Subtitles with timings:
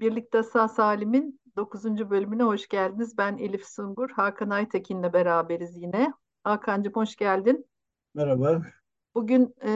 [0.00, 3.18] Birlikte Sağ Salim'in dokuzuncu bölümüne hoş geldiniz.
[3.18, 6.12] Ben Elif Sungur, Hakan Aytekin'le beraberiz yine.
[6.44, 7.66] Hakan'cığım hoş geldin.
[8.14, 8.62] Merhaba.
[9.14, 9.72] Bugün e,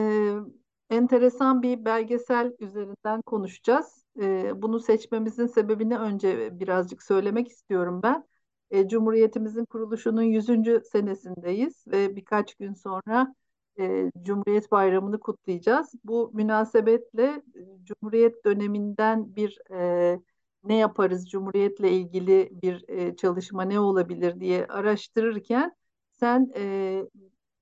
[0.89, 4.05] enteresan bir belgesel üzerinden konuşacağız.
[4.21, 8.25] E, bunu seçmemizin sebebini önce birazcık söylemek istiyorum ben.
[8.71, 13.35] E, Cumhuriyetimizin kuruluşunun yüzüncü senesindeyiz ve birkaç gün sonra
[13.79, 15.93] e, Cumhuriyet Bayramı'nı kutlayacağız.
[16.03, 17.23] Bu münasebetle
[17.55, 20.19] e, Cumhuriyet döneminden bir e,
[20.63, 25.75] ne yaparız, Cumhuriyet'le ilgili bir e, çalışma ne olabilir diye araştırırken
[26.11, 27.03] sen e,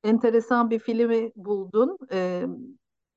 [0.03, 1.97] enteresan bir filmi buldun.
[2.11, 2.45] E,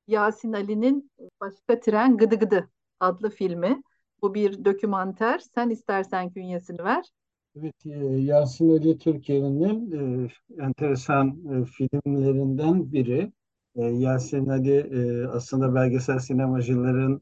[0.06, 1.10] Yasin Ali'nin
[1.41, 3.83] Başka Tren Gıdı Gıdı adlı filmi.
[4.22, 5.38] Bu bir dokümanter.
[5.38, 7.11] Sen istersen künyesini ver.
[7.56, 7.90] Evet, e,
[8.20, 9.92] Yasin Ali Türkiye'nin
[10.26, 10.28] e,
[10.64, 11.28] enteresan
[11.62, 13.32] e, filmlerinden biri.
[13.76, 17.20] E, Yasin Ali e, aslında belgesel sinemacıların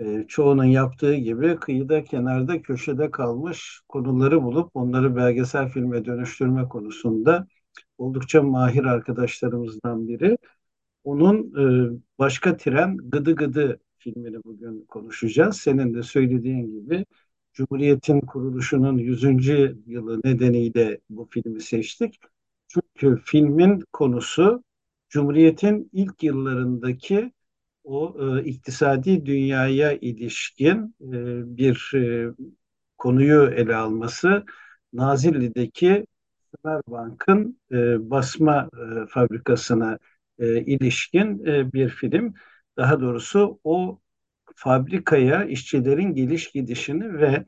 [0.00, 7.46] e, çoğunun yaptığı gibi kıyıda, kenarda, köşede kalmış konuları bulup onları belgesel filme dönüştürme konusunda
[7.98, 10.38] oldukça mahir arkadaşlarımızdan biri.
[11.04, 11.38] Onun
[11.96, 15.56] e, Başka Tren Gıdı Gıdı filmini bugün konuşacağız.
[15.56, 17.06] Senin de söylediğin gibi
[17.52, 19.76] Cumhuriyet'in kuruluşunun 100.
[19.86, 22.20] yılı nedeniyle bu filmi seçtik.
[22.68, 24.64] Çünkü filmin konusu
[25.08, 27.32] Cumhuriyet'in ilk yıllarındaki
[27.84, 32.30] o e, iktisadi dünyaya ilişkin e, bir e,
[32.98, 34.44] konuyu ele alması
[34.92, 36.06] Nazilli'deki
[36.56, 38.70] Sümerbank'ın e, basma
[39.02, 39.98] e, fabrikasına
[40.38, 42.34] e, ilişkin e, bir film.
[42.76, 44.00] Daha doğrusu o
[44.56, 47.46] fabrikaya işçilerin geliş gidişini ve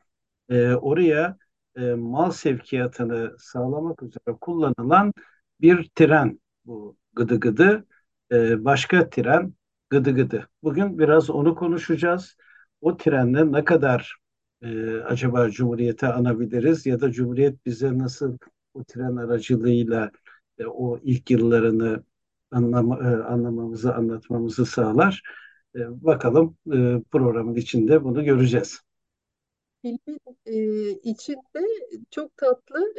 [0.49, 1.37] e, oraya
[1.77, 5.13] e, mal sevkiyatını sağlamak üzere kullanılan
[5.61, 7.87] bir tren bu gıdı gıdı.
[8.33, 9.55] E, başka tren
[9.91, 10.49] gıdı gıdı.
[10.63, 12.37] Bugün biraz onu konuşacağız.
[12.81, 14.17] O trenle ne kadar
[14.63, 18.39] e, acaba Cumhuriyet'e anabiliriz ya da Cumhuriyet bize nasıl
[18.75, 20.11] o tren aracılığıyla
[20.59, 22.05] e, o ilk yıllarını
[22.51, 25.23] anlama, e, anlamamızı, anlatmamızı sağlar.
[25.77, 28.81] E, bakalım e, programın içinde bunu göreceğiz.
[29.83, 31.67] Filmin e, içinde
[32.11, 32.95] çok tatlı,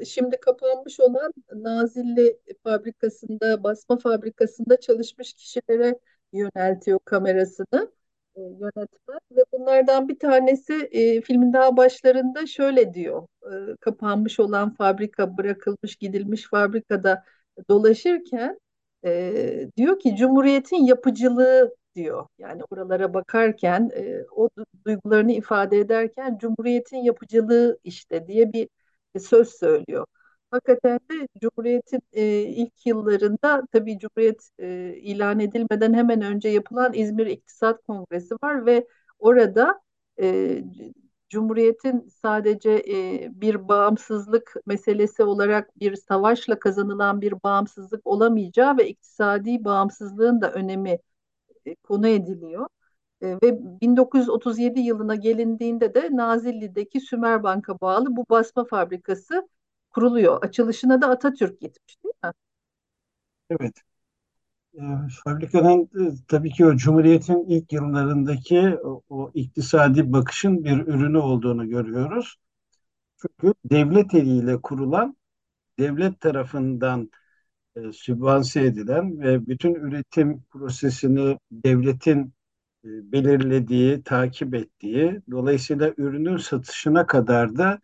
[0.00, 5.98] e, şimdi kapanmış olan Nazilli fabrikasında, basma fabrikasında çalışmış kişilere
[6.32, 7.92] yöneltiyor kamerasını
[8.36, 9.18] e, yönetmen.
[9.32, 13.26] Ve bunlardan bir tanesi e, filmin daha başlarında şöyle diyor.
[13.44, 17.24] E, kapanmış olan fabrika, bırakılmış, gidilmiş fabrikada
[17.68, 18.60] dolaşırken
[19.04, 22.26] e, diyor ki Cumhuriyet'in yapıcılığı diyor.
[22.38, 24.48] Yani oralara bakarken e, o
[24.86, 28.68] duygularını ifade ederken Cumhuriyet'in yapıcılığı işte diye bir
[29.20, 30.06] söz söylüyor.
[30.50, 37.26] Hakikaten de Cumhuriyet'in e, ilk yıllarında tabii Cumhuriyet e, ilan edilmeden hemen önce yapılan İzmir
[37.26, 38.86] İktisat Kongresi var ve
[39.18, 39.80] orada
[40.20, 40.62] e,
[41.28, 49.64] Cumhuriyet'in sadece e, bir bağımsızlık meselesi olarak bir savaşla kazanılan bir bağımsızlık olamayacağı ve iktisadi
[49.64, 50.98] bağımsızlığın da önemi
[51.66, 52.66] e, konu ediliyor.
[53.22, 59.48] E, ve 1937 yılına gelindiğinde de Nazilli'deki Sümerbank'a bağlı bu basma fabrikası
[59.90, 60.42] kuruluyor.
[60.42, 62.32] Açılışına da Atatürk gitmiş değil mi?
[63.50, 63.74] Evet.
[64.74, 64.82] E,
[65.24, 71.68] fabrikanın e, tabii ki o Cumhuriyet'in ilk yıllarındaki o, o iktisadi bakışın bir ürünü olduğunu
[71.68, 72.36] görüyoruz.
[73.22, 75.16] Çünkü devlet eliyle kurulan,
[75.78, 77.10] devlet tarafından
[77.76, 82.34] e, sübvanse edilen ve bütün üretim prosesini devletin
[82.84, 87.80] e, belirlediği, takip ettiği, dolayısıyla ürünün satışına kadar da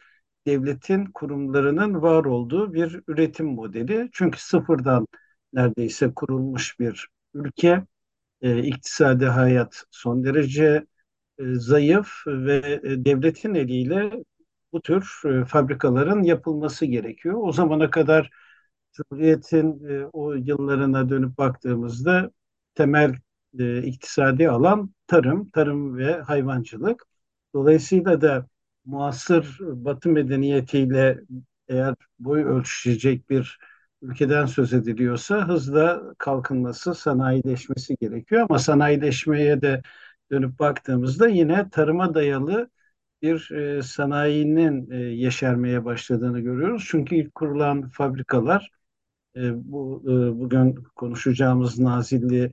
[0.47, 4.09] devletin kurumlarının var olduğu bir üretim modeli.
[4.13, 5.07] Çünkü sıfırdan
[5.53, 7.85] neredeyse kurulmuş bir ülke,
[8.43, 10.87] e, iktisadi hayat son derece
[11.39, 14.25] e, zayıf ve devletin eliyle
[14.73, 17.35] bu tür fabrikaların yapılması gerekiyor.
[17.43, 18.31] O zamana kadar
[18.97, 22.31] Cumhuriyet'in e, o yıllarına dönüp baktığımızda
[22.75, 23.15] temel
[23.59, 27.05] e, iktisadi alan tarım, tarım ve hayvancılık.
[27.55, 28.47] Dolayısıyla da
[28.85, 31.21] muasır Batı medeniyetiyle
[31.69, 33.59] eğer boy ölçüşecek bir
[34.03, 38.47] ülkeden söz ediliyorsa hızla kalkınması, sanayileşmesi gerekiyor.
[38.51, 39.83] Ama sanayileşmeye de
[40.31, 42.71] dönüp baktığımızda yine tarıma dayalı
[43.23, 46.87] bir e, sanayinin e, yeşermeye başladığını görüyoruz.
[46.91, 48.76] Çünkü ilk kurulan fabrikalar
[49.37, 52.53] e, bu e, bugün konuşacağımız Nazilli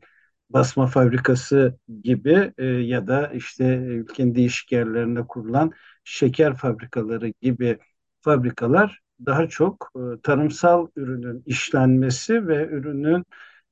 [0.49, 5.71] basma fabrikası gibi e, ya da işte ülkenin değişik yerlerinde kurulan
[6.03, 7.79] şeker fabrikaları gibi
[8.21, 13.25] fabrikalar daha çok e, tarımsal ürünün işlenmesi ve ürünün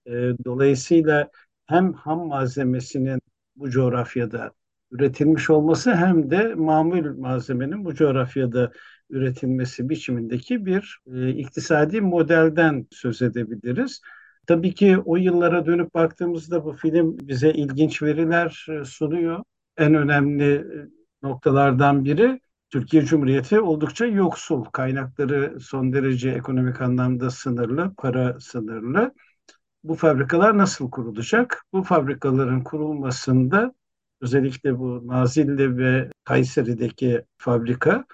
[0.05, 0.11] e,
[0.45, 1.29] dolayısıyla
[1.65, 3.21] hem ham malzemesinin
[3.55, 4.51] bu coğrafyada
[4.91, 8.71] üretilmiş olması hem de mamul malzemenin bu coğrafyada
[9.11, 14.01] üretilmesi biçimindeki bir e, iktisadi modelden söz edebiliriz.
[14.47, 19.43] Tabii ki o yıllara dönüp baktığımızda bu film bize ilginç veriler e, sunuyor.
[19.77, 20.87] En önemli e,
[21.23, 24.63] noktalardan biri Türkiye Cumhuriyeti oldukça yoksul.
[24.63, 29.13] Kaynakları son derece ekonomik anlamda sınırlı, para sınırlı.
[29.83, 31.65] Bu fabrikalar nasıl kurulacak?
[31.73, 33.73] Bu fabrikaların kurulmasında
[34.21, 38.05] özellikle bu Nazilli ve Kayseri'deki fabrika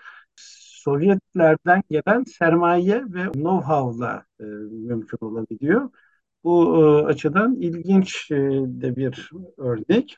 [0.87, 4.43] Sovyetlerden gelen sermaye ve know-how'la e,
[4.87, 5.89] mümkün olabiliyor.
[6.43, 8.35] Bu e, açıdan ilginç e,
[8.65, 10.17] de bir örnek.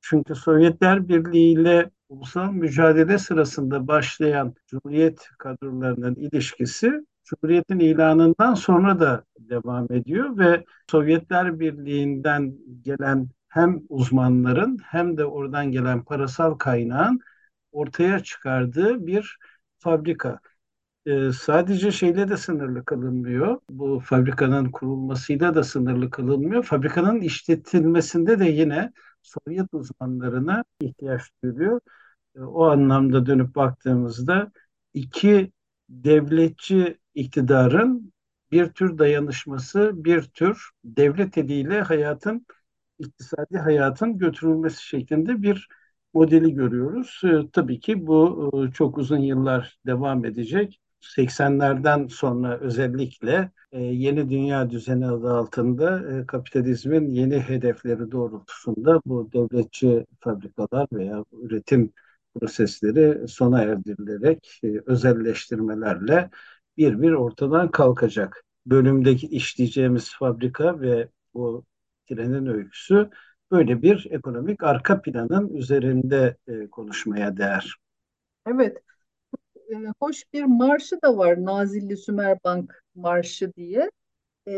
[0.00, 6.92] Çünkü Sovyetler Birliği ile ulusal mücadele sırasında başlayan Cumhuriyet kadrolarının ilişkisi
[7.24, 15.72] Cumhuriyet'in ilanından sonra da devam ediyor ve Sovyetler Birliği'nden gelen hem uzmanların hem de oradan
[15.72, 17.20] gelen parasal kaynağın
[17.72, 19.38] ortaya çıkardığı bir
[19.82, 20.40] fabrika.
[21.06, 23.60] Ee, sadece şeyle de sınırlı kalınmıyor.
[23.70, 26.62] Bu fabrikanın kurulmasıyla da sınırlı kalınmıyor.
[26.62, 28.92] Fabrikanın işletilmesinde de yine
[29.22, 31.80] Sovyet uzmanlarına ihtiyaç duyuluyor.
[32.36, 34.52] Ee, o anlamda dönüp baktığımızda
[34.94, 35.52] iki
[35.88, 38.12] devletçi iktidarın
[38.52, 42.46] bir tür dayanışması, bir tür devlet eliyle hayatın,
[42.98, 45.68] iktisadi hayatın götürülmesi şeklinde bir
[46.14, 47.20] modeli görüyoruz.
[47.24, 50.80] E, tabii ki bu e, çok uzun yıllar devam edecek.
[51.00, 59.32] 80'lerden sonra özellikle e, yeni dünya düzeni adı altında e, kapitalizmin yeni hedefleri doğrultusunda bu
[59.32, 61.92] devletçi fabrikalar veya üretim
[62.34, 66.30] prosesleri sona erdirilerek e, özelleştirmelerle
[66.76, 68.44] bir bir ortadan kalkacak.
[68.66, 71.62] Bölümdeki işleyeceğimiz fabrika ve o
[72.08, 73.10] trenin öyküsü
[73.52, 77.76] böyle bir ekonomik arka planın üzerinde e, konuşmaya değer.
[78.46, 78.82] Evet,
[79.70, 83.90] e, hoş bir marşı da var Nazilli Sümerbank Marşı diye.
[84.48, 84.52] E,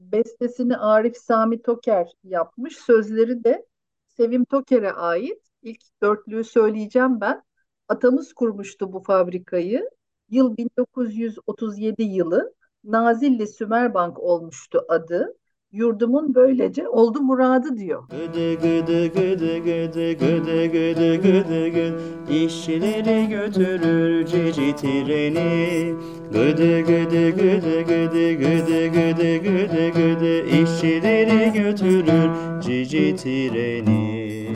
[0.00, 2.76] bestesini Arif Sami Toker yapmış.
[2.76, 3.66] Sözleri de
[4.08, 5.42] Sevim Toker'e ait.
[5.62, 7.42] İlk dörtlüğü söyleyeceğim ben.
[7.88, 9.90] Atamız kurmuştu bu fabrikayı.
[10.28, 12.54] Yıl 1937 yılı.
[12.84, 15.36] Nazilli Sümerbank olmuştu adı.
[15.72, 18.02] Yurdumun böylece oldu muradı diyor.
[18.08, 25.94] Gıdı gıdı gıdı gıdı gıdı gıdı gıdı gıdı İşçileri götürür cici treni
[26.32, 34.48] Gıdı gıdı gıdı gıdı gıdı gıdı gıdı gıdı İşçileri götürür cici treni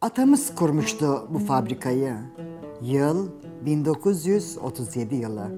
[0.00, 2.14] Atamız kurmuştu bu fabrikayı.
[2.82, 3.28] Yıl
[3.66, 5.48] 1937 yılı.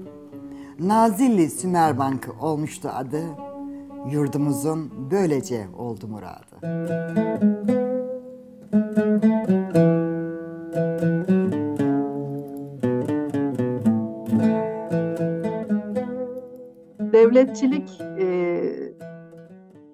[0.79, 3.50] Nazilli Sümerbank olmuştu adı.
[4.09, 6.61] Yurdumuzun böylece oldu muradı.
[17.13, 18.61] Devletçilik e,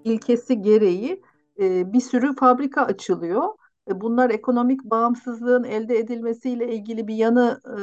[0.04, 1.22] ilkesi gereği
[1.60, 3.44] e, bir sürü fabrika açılıyor.
[3.90, 7.80] E, bunlar ekonomik bağımsızlığın elde edilmesiyle ilgili bir yanı e,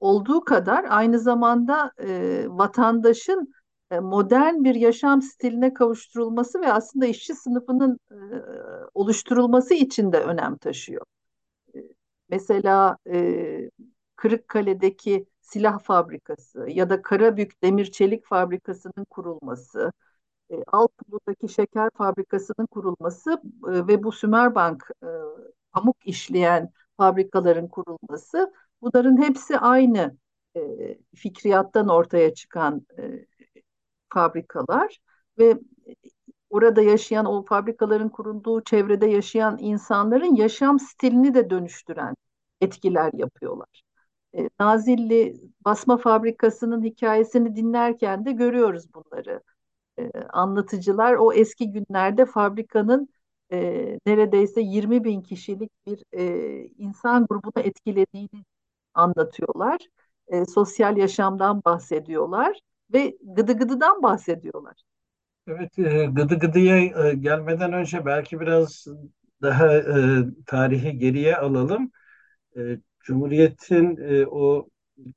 [0.00, 3.52] olduğu kadar aynı zamanda e, vatandaşın
[3.98, 8.16] modern bir yaşam stiline kavuşturulması ve aslında işçi sınıfının e,
[8.94, 11.04] oluşturulması için de önem taşıyor.
[11.74, 11.78] E,
[12.28, 13.70] mesela e,
[14.16, 19.92] Kırıkkale'deki silah fabrikası ya da Karabük Demir Çelik fabrikasının kurulması,
[20.50, 23.32] e, Altıblu'daki şeker fabrikasının kurulması
[23.68, 25.08] e, ve bu Sümerbank e,
[25.72, 30.16] pamuk işleyen fabrikaların kurulması bunların hepsi aynı
[30.56, 30.60] e,
[31.16, 33.26] fikriyattan ortaya çıkan e,
[34.14, 34.98] fabrikalar
[35.38, 35.58] ve
[36.50, 42.14] orada yaşayan o fabrikaların kurulduğu çevrede yaşayan insanların yaşam stilini de dönüştüren
[42.60, 43.82] etkiler yapıyorlar.
[44.38, 49.42] E, Nazilli basma fabrikasının hikayesini dinlerken de görüyoruz bunları.
[49.98, 53.08] E, anlatıcılar o eski günlerde fabrikanın
[53.52, 58.44] e, neredeyse 20 bin kişilik bir e, insan grubunu etkilediğini
[58.94, 59.78] anlatıyorlar.
[60.28, 62.60] E, sosyal yaşamdan bahsediyorlar
[62.92, 64.82] ve gıdı gıdıdan bahsediyorlar.
[65.46, 68.86] Evet, e, gıdı gıdıya e, gelmeden önce belki biraz
[69.42, 71.90] daha e, tarihi geriye alalım.
[73.00, 73.98] Cumhuriyet'in
[74.30, 74.68] o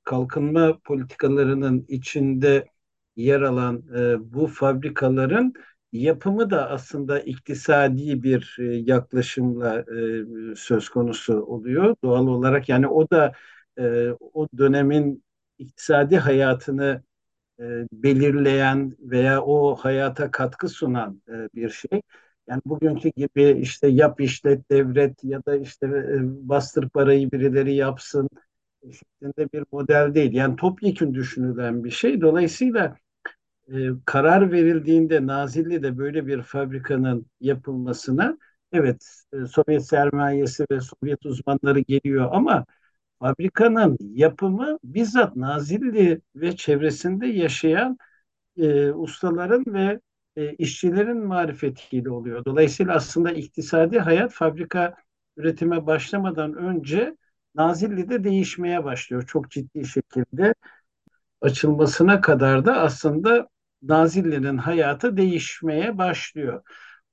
[0.03, 2.65] kalkınma politikalarının içinde
[3.15, 3.83] yer alan
[4.33, 5.53] bu fabrikaların
[5.91, 8.55] yapımı da aslında iktisadi bir
[8.87, 9.85] yaklaşımla
[10.55, 11.95] söz konusu oluyor.
[12.03, 13.31] Doğal olarak yani o da
[14.33, 15.23] o dönemin
[15.57, 17.03] iktisadi hayatını
[17.59, 22.01] e, belirleyen veya o hayata katkı sunan e, bir şey.
[22.47, 28.29] Yani bugünkü gibi işte yap işlet devret ya da işte e, bastır parayı birileri yapsın
[28.91, 30.33] şeklinde bir model değil.
[30.33, 32.21] Yani topyekun düşünülen bir şey.
[32.21, 32.97] Dolayısıyla
[33.73, 33.73] e,
[34.05, 38.37] karar verildiğinde Nazilli'de böyle bir fabrikanın yapılmasına
[38.71, 42.65] evet e, Sovyet sermayesi ve Sovyet uzmanları geliyor ama
[43.23, 47.97] fabrikanın yapımı bizzat Nazilli ve çevresinde yaşayan
[48.57, 49.99] e, ustaların ve
[50.35, 52.45] e, işçilerin marifetiyle oluyor.
[52.45, 54.95] Dolayısıyla aslında iktisadi hayat fabrika
[55.37, 57.17] üretime başlamadan önce
[57.55, 60.53] Nazilli'de değişmeye başlıyor çok ciddi şekilde.
[61.41, 63.47] Açılmasına kadar da aslında
[63.81, 66.63] Nazilli'nin hayatı değişmeye başlıyor.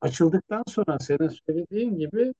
[0.00, 2.32] Açıldıktan sonra senin söylediğin gibi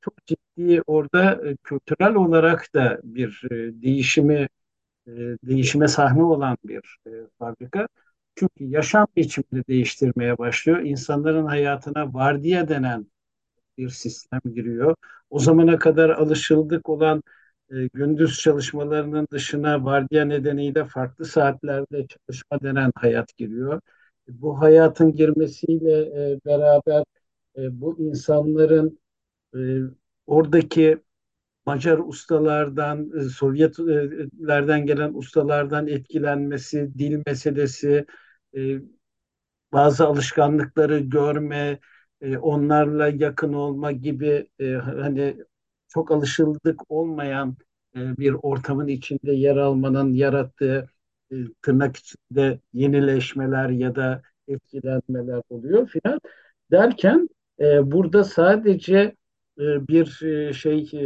[0.00, 4.48] çok ciddi orada e, kültürel olarak da bir e, değişimi
[5.06, 5.10] e,
[5.44, 7.88] değişime sahne olan bir e, fabrika.
[8.34, 10.80] Çünkü yaşam biçimini değiştirmeye başlıyor.
[10.80, 13.06] İnsanların hayatına vardiya denen
[13.78, 14.96] bir sistem giriyor.
[15.30, 17.22] O zamana kadar alışıldık olan
[17.70, 23.80] e, gündüz çalışmalarının dışına vardiya nedeniyle farklı saatlerde çalışma denen hayat giriyor.
[24.28, 27.04] Bu hayatın girmesiyle e, beraber
[27.56, 28.98] e, bu insanların
[29.56, 29.58] e,
[30.26, 30.98] oradaki
[31.66, 38.06] Macar ustalardan, e, Sovyetlerden gelen ustalardan etkilenmesi, dil meselesi,
[38.56, 38.60] e,
[39.72, 41.78] bazı alışkanlıkları görme,
[42.20, 44.48] e, onlarla yakın olma gibi
[44.84, 45.36] hani
[45.88, 47.56] çok alışıldık olmayan
[47.94, 50.88] bir ortamın içinde yer almanın yarattığı
[51.62, 56.20] tırnak içinde yenileşmeler ya da etkilenmeler oluyor filan
[56.70, 57.28] derken
[57.82, 59.16] burada sadece
[59.60, 61.04] e, bir e, şey e,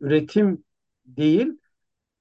[0.00, 0.64] üretim
[1.06, 1.58] değil,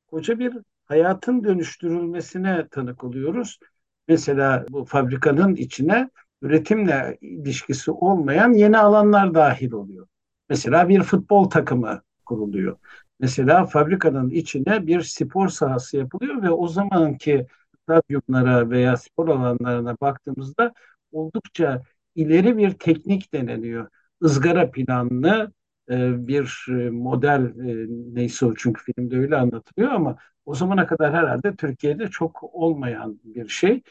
[0.08, 3.60] koca bir hayatın dönüştürülmesine tanık oluyoruz.
[4.08, 6.10] Mesela bu fabrikanın içine
[6.41, 10.08] üretimle ilişkisi olmayan yeni alanlar dahil oluyor.
[10.50, 12.77] Mesela bir futbol takımı kuruluyor.
[13.20, 17.48] Mesela fabrikanın içine bir spor sahası yapılıyor ve o zamanki
[17.84, 20.74] stadyumlara veya spor alanlarına baktığımızda
[21.12, 21.82] oldukça
[22.15, 23.88] ileri bir teknik deneniyor
[24.24, 25.51] ızgara planlı
[25.89, 31.13] e, bir e, model e, neyse o çünkü filmde öyle anlatılıyor ama o zamana kadar
[31.13, 33.82] herhalde Türkiye'de çok olmayan bir şey.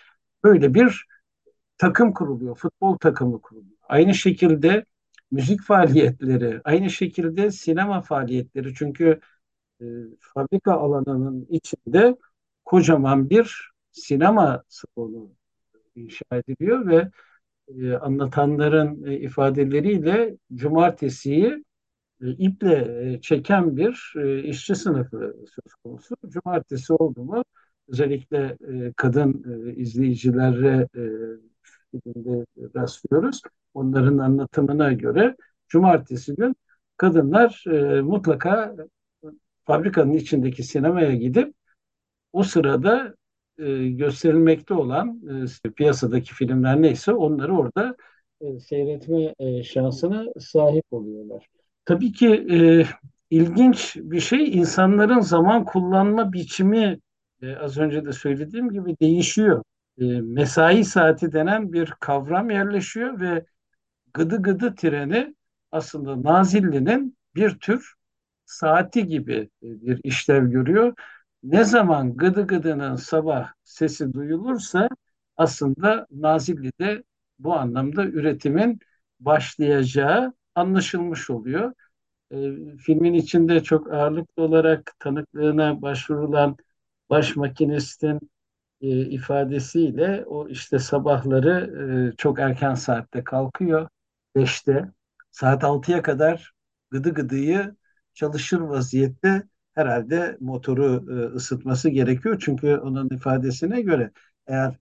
[0.44, 1.06] Böyle bir
[1.78, 3.76] takım kuruluyor, futbol takımı kuruluyor.
[3.88, 4.84] Aynı şekilde
[5.30, 9.20] müzik faaliyetleri, aynı şekilde sinema faaliyetleri çünkü
[10.20, 12.16] fabrika alanının içinde
[12.64, 15.30] kocaman bir sinema salonu
[15.94, 17.10] inşa ediliyor ve
[17.80, 21.64] e, anlatanların e, ifadeleriyle cumartesiyi
[22.22, 24.12] e, iple e, çeken bir
[24.44, 26.16] işçi sınıfı söz konusu.
[26.28, 27.44] Cumartesi oldu mu
[27.88, 28.56] özellikle
[28.96, 29.44] kadın
[29.76, 31.02] izleyicilere e,
[32.76, 33.40] rastlıyoruz.
[33.74, 35.36] Onların anlatımına göre
[35.68, 36.56] cumartesi gün
[36.96, 37.64] kadınlar
[38.02, 38.76] mutlaka
[39.64, 41.54] fabrikanın içindeki sinemaya gidip
[42.32, 43.14] o sırada
[43.58, 45.20] e, gösterilmekte olan
[45.66, 47.96] e, piyasadaki filmler neyse onları orada
[48.40, 51.46] e, seyretme e, şansına sahip oluyorlar.
[51.84, 52.84] Tabii ki e,
[53.30, 56.98] ilginç bir şey insanların zaman kullanma biçimi
[57.42, 59.62] e, az önce de söylediğim gibi değişiyor.
[59.98, 63.44] E, mesai saati denen bir kavram yerleşiyor ve
[64.14, 65.34] gıdı gıdı treni
[65.72, 67.94] aslında Nazilli'nin bir tür
[68.44, 70.94] saati gibi e, bir işlev görüyor
[71.42, 74.88] ne zaman gıdı gıdının sabah sesi duyulursa
[75.36, 77.02] aslında Nazilli'de
[77.38, 78.78] bu anlamda üretimin
[79.20, 81.72] başlayacağı anlaşılmış oluyor.
[82.32, 82.36] E,
[82.78, 86.56] filmin içinde çok ağırlıklı olarak tanıklığına başvurulan
[87.10, 88.20] baş makinistin
[88.80, 93.88] e, ifadesiyle o işte sabahları e, çok erken saatte kalkıyor.
[94.36, 94.88] 5'te
[95.30, 96.52] saat 6'ya kadar
[96.90, 97.76] gıdı gıdıyı
[98.14, 99.42] çalışır vaziyette
[99.74, 102.38] herhalde motoru e, ısıtması gerekiyor.
[102.44, 104.10] Çünkü onun ifadesine göre
[104.46, 104.76] eğer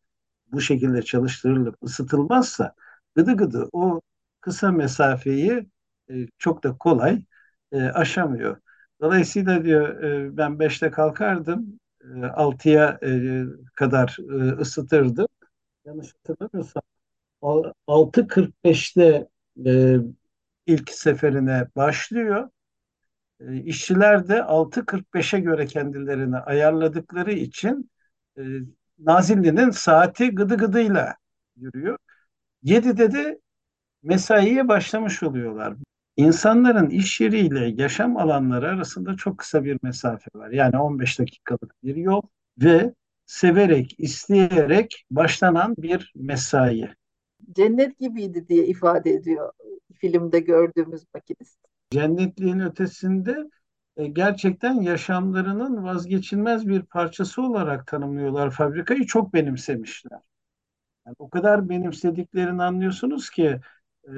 [0.51, 2.75] bu şekilde çalıştırılıp ısıtılmazsa
[3.15, 4.01] gıdı gıdı o
[4.41, 5.67] kısa mesafeyi
[6.11, 7.23] e, çok da kolay
[7.71, 8.57] e, aşamıyor.
[9.01, 9.97] Dolayısıyla diyor
[10.37, 11.79] ben 5'te kalkardım
[12.15, 13.43] e, 6'ya e,
[13.75, 15.27] kadar e, ısıtırdım.
[15.85, 16.83] Yanlış hatırlamıyorsam
[17.87, 19.29] 6.45'te
[19.65, 19.97] e,
[20.65, 22.49] ilk seferine başlıyor.
[23.47, 27.91] E, işçiler de 6.45'e göre kendilerini ayarladıkları için
[28.37, 28.41] e,
[28.99, 31.15] Nazilli'nin saati gıdı gıdıyla
[31.55, 31.97] yürüyor.
[32.63, 33.39] 7'de de
[34.03, 35.73] mesaiye başlamış oluyorlar.
[36.17, 40.49] İnsanların iş yeriyle yaşam alanları arasında çok kısa bir mesafe var.
[40.49, 42.21] Yani 15 dakikalık bir yol
[42.57, 42.93] ve
[43.25, 46.89] severek, isteyerek başlanan bir mesai.
[47.55, 49.51] cennet gibiydi diye ifade ediyor
[49.93, 51.70] filmde gördüğümüz makinist.
[51.91, 53.49] Cennetliğin ötesinde
[53.97, 60.19] e, gerçekten yaşamlarının vazgeçilmez bir parçası olarak tanımlıyorlar fabrikayı çok benimsemişler.
[61.07, 63.59] Yani o kadar benimsediklerini anlıyorsunuz ki
[64.07, 64.11] e,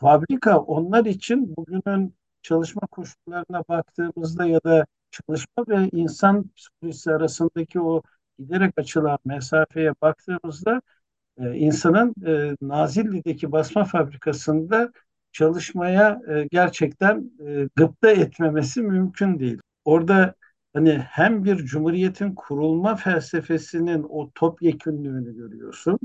[0.00, 8.02] fabrika onlar için bugünün çalışma koşullarına baktığımızda ya da çalışma ve insan psikolojisi arasındaki o
[8.38, 10.82] giderek açılan mesafeye baktığımızda
[11.38, 14.92] e, insanın e, Nazilli'deki basma fabrikasında
[15.32, 19.58] çalışmaya e, gerçekten e, gıpta etmemesi mümkün değil.
[19.84, 20.34] Orada
[20.72, 25.98] hani hem bir cumhuriyetin kurulma felsefesinin o topyekünlüğünü görüyorsun,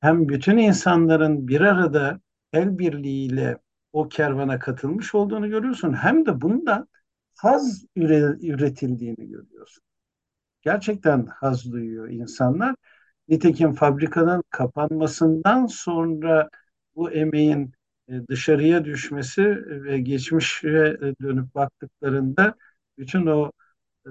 [0.00, 2.20] hem bütün insanların bir arada
[2.52, 3.58] el birliğiyle
[3.92, 6.88] o kervana katılmış olduğunu görüyorsun, hem de bundan
[7.36, 9.84] haz üretildiğini görüyorsun.
[10.62, 12.74] Gerçekten haz duyuyor insanlar.
[13.28, 16.48] Nitekim fabrikanın kapanmasından sonra
[16.96, 17.72] bu emeğin
[18.28, 22.54] dışarıya düşmesi ve geçmişe e, dönüp baktıklarında
[22.98, 23.52] bütün o
[24.06, 24.10] e,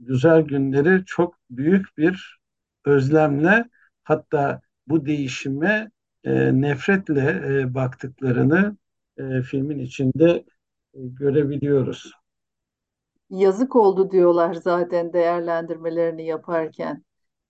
[0.00, 2.38] güzel günleri çok büyük bir
[2.84, 3.64] özlemle
[4.04, 5.90] hatta bu değişime
[6.52, 8.76] nefretle baktıklarını
[9.44, 10.44] filmin içinde
[10.94, 12.12] görebiliyoruz.
[13.30, 17.05] Yazık oldu diyorlar zaten değerlendirmelerini yaparken.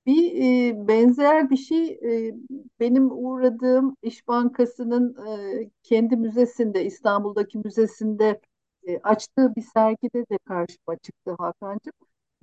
[0.06, 0.32] Bir
[0.72, 2.34] e, benzer bir şey e,
[2.80, 5.16] benim uğradığım İş Bankası'nın
[5.62, 8.40] e, kendi müzesinde İstanbul'daki müzesinde
[8.86, 11.92] e, açtığı bir sergide de karşıma çıktı Hakan'cığım.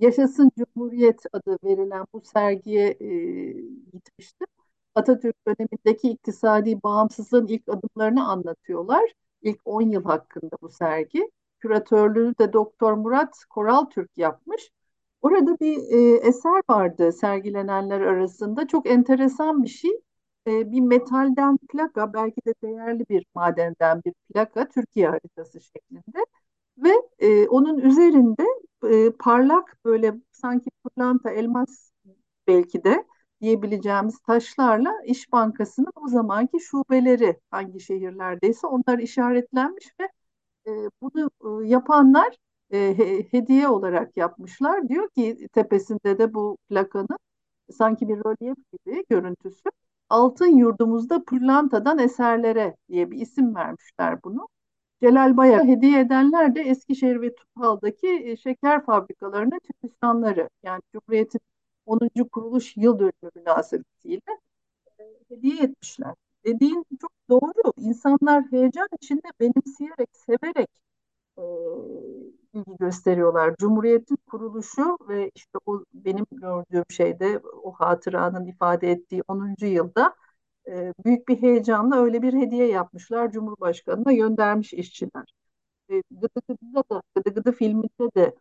[0.00, 3.06] Yaşasın Cumhuriyet adı verilen bu sergiye e,
[3.92, 4.46] gitmiştim.
[4.94, 9.12] Atatürk dönemindeki iktisadi bağımsızlığın ilk adımlarını anlatıyorlar.
[9.42, 11.30] İlk 10 yıl hakkında bu sergi.
[11.60, 14.70] Küratörlüğü de Doktor Murat Koral Türk yapmış.
[15.24, 18.66] Orada bir e, eser vardı sergilenenler arasında.
[18.68, 19.90] Çok enteresan bir şey.
[20.46, 26.26] E, bir metalden plaka, belki de değerli bir madenden bir plaka, Türkiye haritası şeklinde.
[26.78, 28.44] Ve e, onun üzerinde
[28.90, 31.92] e, parlak böyle sanki pırlanta, elmas
[32.48, 33.04] belki de
[33.40, 40.04] diyebileceğimiz taşlarla İş Bankası'nın o zamanki şubeleri hangi şehirlerdeyse onlar işaretlenmiş ve
[40.66, 41.30] e, bunu
[41.64, 42.36] e, yapanlar
[42.74, 44.88] e, hediye olarak yapmışlar.
[44.88, 47.18] Diyor ki tepesinde de bu plakanın
[47.72, 49.70] sanki bir rölyef gibi görüntüsü.
[50.08, 54.48] Altın yurdumuzda pırlantadan eserlere diye bir isim vermişler bunu.
[55.02, 60.48] Celal Bayar hediye edenler de Eskişehir ve Tupal'daki e, şeker fabrikalarının çalışanları.
[60.62, 61.40] Yani Cumhuriyet'in
[61.86, 62.24] 10.
[62.24, 64.38] kuruluş yıl dönümü münasebetiyle
[65.00, 66.14] e, hediye etmişler.
[66.44, 67.72] Dediğin çok doğru.
[67.76, 70.70] İnsanlar heyecan içinde benimseyerek, severek
[71.38, 71.42] e,
[72.54, 73.56] ilgi gösteriyorlar.
[73.56, 79.66] Cumhuriyetin kuruluşu ve işte o benim gördüğüm şeyde o hatıranın ifade ettiği 10.
[79.66, 80.14] yılda
[80.68, 83.32] e, büyük bir heyecanla öyle bir hediye yapmışlar.
[83.32, 85.34] Cumhurbaşkanı'na göndermiş işçiler.
[85.90, 88.36] E, Gıdı Gıdı'da da, Gıdı Gıdı filminde de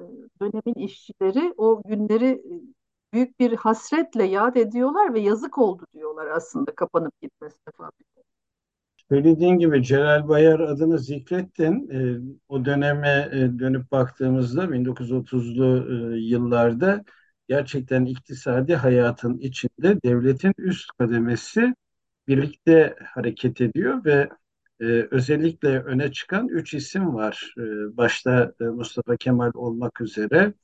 [0.00, 0.04] e,
[0.40, 2.52] dönemin işçileri o günleri e,
[3.12, 8.22] büyük bir hasretle yad ediyorlar ve yazık oldu diyorlar aslında kapanıp gitmesine fabrika.
[9.10, 11.90] Söylediğin gibi Celal Bayar adını zikrettin.
[11.90, 17.04] E, o döneme e, dönüp baktığımızda 1930'lu e, yıllarda
[17.48, 21.74] gerçekten iktisadi hayatın içinde devletin üst kademesi
[22.28, 24.28] birlikte hareket ediyor ve
[24.80, 27.54] e, özellikle öne çıkan üç isim var.
[27.58, 27.62] E,
[27.96, 30.54] başta e, Mustafa Kemal olmak üzere.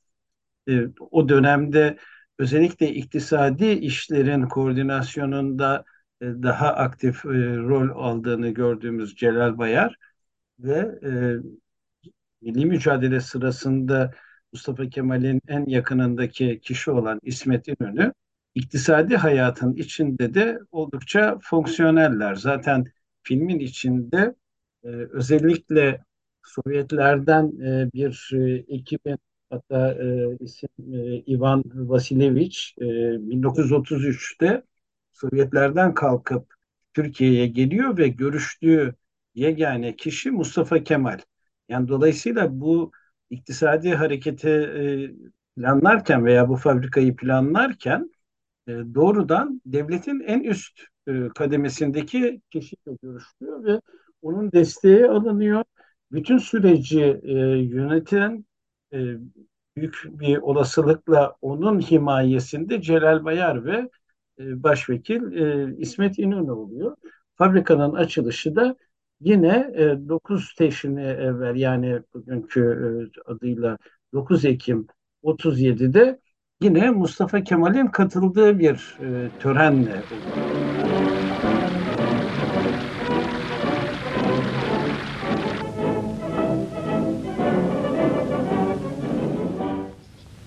[0.69, 1.97] E, o dönemde
[2.39, 5.85] özellikle iktisadi işlerin koordinasyonunda
[6.21, 9.95] daha aktif e, rol aldığını gördüğümüz Celal Bayar
[10.59, 11.11] ve e,
[12.41, 14.11] milli mücadele sırasında
[14.53, 18.13] Mustafa Kemal'in en yakınındaki kişi olan İsmet İnönü
[18.55, 22.35] iktisadi hayatın içinde de oldukça fonksiyoneller.
[22.35, 22.85] Zaten
[23.23, 24.35] filmin içinde
[24.83, 26.03] özellikle
[26.43, 27.51] Sovyetlerden
[27.93, 28.31] bir
[28.67, 29.17] ekibin
[29.49, 29.97] hatta
[30.39, 30.69] isim
[31.27, 34.63] Ivan Vasilevich 1933'te
[35.21, 36.53] Sovyetlerden kalkıp
[36.93, 38.95] Türkiye'ye geliyor ve görüştüğü
[39.35, 41.19] yegane kişi Mustafa Kemal.
[41.69, 42.91] Yani dolayısıyla bu
[43.29, 44.83] iktisadi hareketi e,
[45.55, 48.11] planlarken veya bu fabrikayı planlarken
[48.67, 53.81] e, doğrudan devletin en üst e, kademesindeki kişiyle görüşüyor ve
[54.21, 55.63] onun desteği alınıyor.
[56.11, 57.21] Bütün süreci
[57.71, 58.45] yöneten
[59.75, 63.89] büyük bir olasılıkla onun himayesinde Celal Bayar ve
[64.39, 66.95] e, başvekil e, İsmet İnönü oluyor.
[67.35, 68.75] Fabrikanın açılışı da
[69.21, 73.77] yine e, 9 teşhini evvel yani bugünkü e, adıyla
[74.13, 74.87] 9 Ekim
[75.23, 76.19] 37'de
[76.61, 80.51] yine Mustafa Kemal'in katıldığı bir e, törenle oluyor.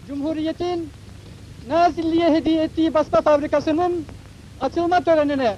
[0.08, 0.88] Cumhuriyetin
[1.68, 4.04] Nazilli'ye hediye ettiği basma fabrikasının
[4.60, 5.56] açılma törenine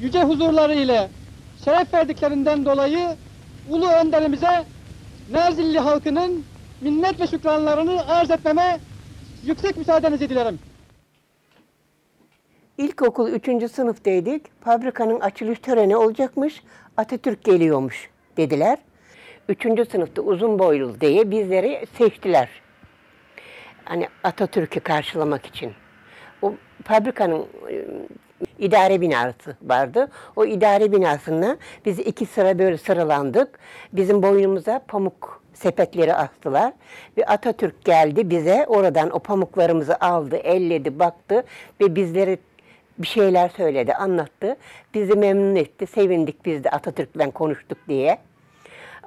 [0.00, 1.08] yüce huzurları ile
[1.64, 3.08] şeref verdiklerinden dolayı
[3.70, 4.64] Ulu Önderimize
[5.30, 6.44] Nazilli halkının
[6.80, 8.78] minnet ve şükranlarını arz etmeme
[9.44, 10.58] yüksek müsaadenizi dilerim.
[12.78, 13.72] İlkokul 3.
[13.72, 14.42] sınıftaydık.
[14.60, 16.62] Fabrikanın açılış töreni olacakmış.
[16.96, 18.78] Atatürk geliyormuş dediler.
[19.48, 19.90] 3.
[19.90, 22.48] sınıfta uzun boylu diye bizleri seçtiler.
[23.88, 25.72] Hani Atatürk'ü karşılamak için.
[26.42, 27.84] O fabrikanın e,
[28.58, 30.08] idare binası vardı.
[30.36, 33.58] O idare binasına biz iki sıra böyle sıralandık.
[33.92, 36.72] Bizim boynumuza pamuk sepetleri astılar.
[37.18, 41.44] Ve Atatürk geldi bize oradan o pamuklarımızı aldı, elledi, baktı
[41.80, 42.38] ve bizleri
[42.98, 44.56] bir şeyler söyledi, anlattı.
[44.94, 48.18] Bizi memnun etti, sevindik biz de Atatürk'le konuştuk diye.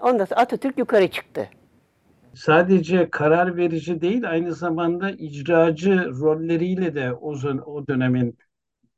[0.02, 1.50] Ondan sonra Atatürk yukarı çıktı.
[2.40, 7.32] Sadece karar verici değil aynı zamanda icracı rolleriyle de o,
[7.66, 8.38] o dönemin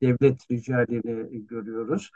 [0.01, 2.12] devlet ricalini görüyoruz.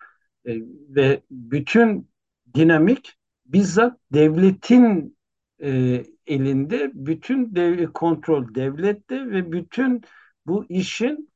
[0.46, 0.56] E,
[0.90, 2.10] ve bütün
[2.56, 3.14] dinamik
[3.46, 5.18] bizzat devletin
[5.64, 10.02] e, elinde, bütün dev, kontrol devlette ve bütün
[10.48, 11.30] bu işin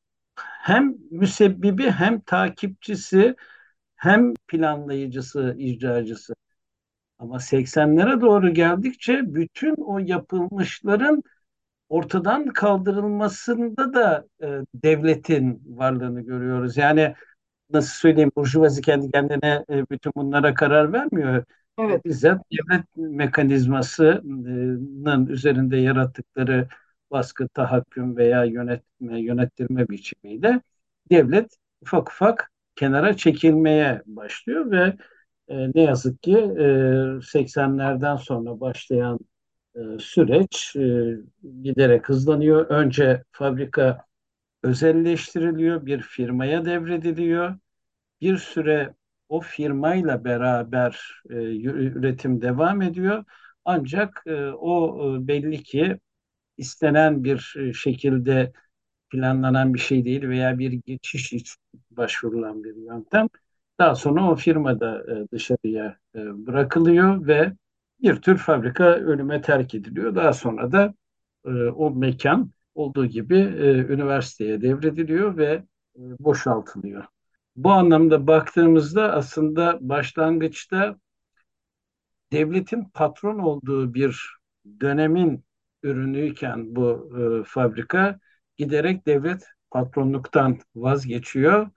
[0.62, 3.36] hem müsebbibi hem takipçisi
[3.95, 6.34] hem planlayıcısı, icracısı.
[7.19, 11.23] Ama 80'lere doğru geldikçe bütün o yapılmışların
[11.89, 16.77] ortadan kaldırılmasında da e, devletin varlığını görüyoruz.
[16.77, 17.15] Yani
[17.69, 21.43] nasıl söyleyeyim Burjuvazi kendi kendine e, bütün bunlara karar vermiyor.
[21.79, 22.05] Evet.
[22.05, 26.67] Bizzat devlet mekanizmasının üzerinde yarattıkları
[27.12, 30.62] baskı, tahakküm veya yönetme, yönettirme biçimiyle
[31.12, 34.93] devlet ufak ufak kenara çekilmeye başlıyor ve
[35.49, 39.19] e, ne yazık ki e, 80'lerden sonra başlayan
[39.75, 41.17] e, süreç e,
[41.63, 42.65] giderek hızlanıyor.
[42.69, 44.05] Önce fabrika
[44.63, 47.55] özelleştiriliyor, bir firmaya devrediliyor.
[48.21, 48.95] Bir süre
[49.29, 53.23] o firmayla beraber e, üretim devam ediyor.
[53.65, 55.99] Ancak e, o e, belli ki
[56.57, 58.53] istenen bir e, şekilde
[59.09, 63.27] planlanan bir şey değil veya bir geçiş için başvurulan bir yöntem.
[63.80, 67.54] Daha sonra o firma da e, dışarıya e, bırakılıyor ve
[68.02, 70.15] bir tür fabrika ölüme terk ediliyor.
[70.15, 70.94] Daha sonra da
[71.46, 73.36] e, o mekan olduğu gibi
[73.89, 75.63] üniversiteye devrediliyor ve
[75.96, 77.06] boşaltılıyor.
[77.56, 80.96] Bu anlamda baktığımızda aslında başlangıçta
[82.32, 84.38] devletin patron olduğu bir
[84.82, 85.44] dönemin
[85.84, 88.20] ürünüyken bu e, fabrika
[88.58, 91.70] giderek devlet patronluktan vazgeçiyor.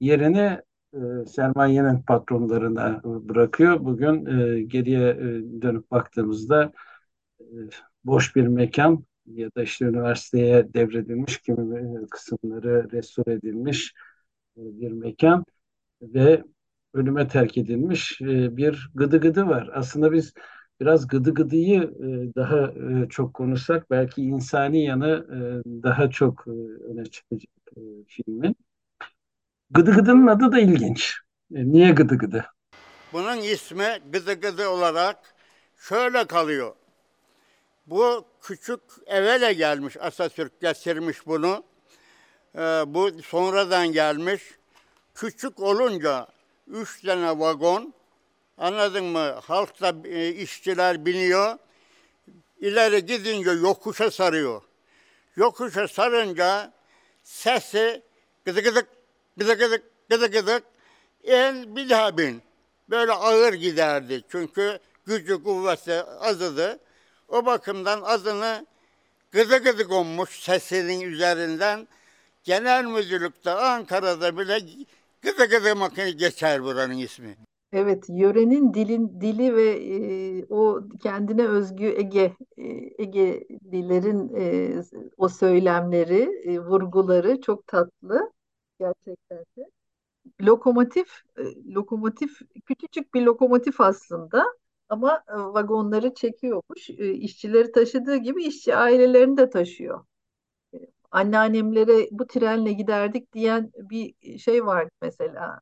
[0.00, 0.62] Yerine
[0.94, 3.84] e, sermayenin patronlarına bırakıyor.
[3.84, 6.72] Bugün e, geriye e, dönüp baktığımızda
[7.40, 7.44] e,
[8.04, 13.94] boş bir mekan ya da işte üniversiteye devredilmiş kimi kısımları restore edilmiş
[14.56, 15.44] bir mekan
[16.02, 16.44] ve
[16.94, 19.70] ölüme terk edilmiş bir gıdı gıdı var.
[19.74, 20.34] Aslında biz
[20.80, 21.82] biraz gıdı gıdıyı
[22.36, 22.72] daha
[23.08, 25.26] çok konuşsak belki insani yanı
[25.84, 26.48] daha çok
[26.88, 27.50] öne çıkacak
[28.06, 28.56] filmin.
[29.70, 31.14] Gıdı Gıdı'nın adı da ilginç.
[31.54, 32.46] E, niye Gıdı Gıdı?
[33.12, 35.16] Bunun ismi Gıdı Gıdı olarak
[35.76, 36.74] şöyle kalıyor.
[37.86, 41.64] Bu küçük evele gelmiş Atatürk getirmiş bunu.
[42.54, 44.42] Ee, bu sonradan gelmiş.
[45.14, 46.26] Küçük olunca
[46.66, 47.94] üç tane vagon
[48.58, 49.34] anladın mı?
[49.42, 51.58] Halkta e, işçiler biniyor.
[52.60, 54.62] İleri gidince yokuşa sarıyor.
[55.36, 56.72] Yokuşa sarınca
[57.22, 58.02] sesi
[58.44, 58.97] gıdı gıdık
[59.38, 60.62] gıdı gıdık gıdı gıdık
[61.24, 62.42] en bir daha bin.
[62.90, 66.78] Böyle ağır giderdi çünkü gücü kuvveti azıdı.
[67.28, 68.66] O bakımdan adını
[69.32, 71.88] gıdı gıdı konmuş sesinin üzerinden.
[72.44, 74.58] Genel müdürlükte Ankara'da bile
[75.22, 77.36] gıdı gıdı makine geçer buranın ismi.
[77.72, 82.62] Evet, yörenin dilin dili ve e, o kendine özgü Ege e,
[82.98, 84.72] Ege dillerin e,
[85.16, 88.32] o söylemleri, e, vurguları çok tatlı
[88.78, 89.70] gerçekten de.
[90.42, 91.42] Lokomotif, e,
[91.74, 94.44] lokomotif küçücük bir lokomotif aslında
[94.88, 96.90] ama e, vagonları çekiyormuş.
[96.90, 100.06] E, işçileri taşıdığı gibi işçi ailelerini de taşıyor.
[100.74, 100.78] E,
[101.12, 105.60] anneannemlere bu trenle giderdik diyen bir şey vardı mesela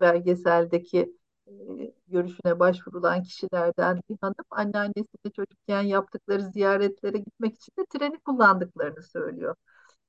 [0.00, 1.16] belgeseldeki
[2.08, 9.56] görüşüne başvurulan kişilerden bir hanım anneannesiyle çocukken yaptıkları ziyaretlere gitmek için de treni kullandıklarını söylüyor.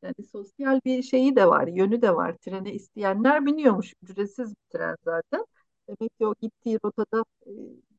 [0.04, 2.38] Yani sosyal bir şeyi de var, yönü de var.
[2.38, 3.94] Trene isteyenler biniyormuş.
[4.04, 5.46] Ücretsiz bir tren zaten.
[5.90, 7.52] Demek ki o gittiği rotada e,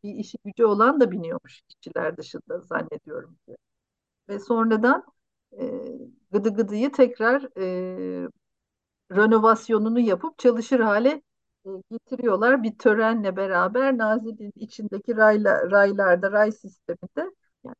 [0.04, 3.56] bir işi gücü olan da biniyormuş işçiler dışında zannediyorum ki.
[4.28, 5.04] ve sonradan
[5.60, 5.82] e,
[6.32, 8.28] Gıdı Gıdı'yı tekrar e,
[9.12, 11.22] renovasyonunu yapıp çalışır hale
[11.66, 12.62] e, getiriyorlar.
[12.62, 17.30] Bir törenle beraber Nazilli'nin içindeki rayla, raylarda, ray sisteminde.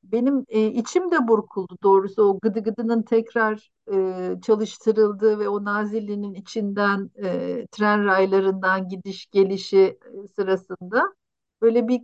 [0.04, 6.34] Benim e, içim de burkuldu doğrusu o Gıdı Gıdı'nın tekrar e, çalıştırıldığı ve o Nazilli'nin
[6.34, 9.78] içinden e, tren raylarından gidiş gelişi
[10.24, 11.14] e, sırasında
[11.62, 12.00] böyle bir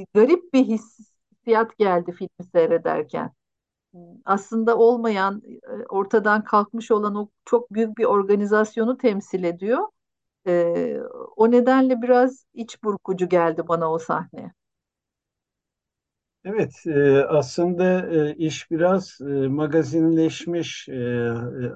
[0.00, 3.32] e, garip bir hissiyat geldi filmi seyrederken
[4.24, 9.88] aslında olmayan, e, ortadan kalkmış olan o çok büyük bir organizasyonu temsil ediyor.
[10.46, 10.96] E,
[11.36, 14.52] o nedenle biraz iç burkucu geldi bana o sahne.
[16.44, 20.88] Evet, e, aslında e, iş biraz e, magazinleşmiş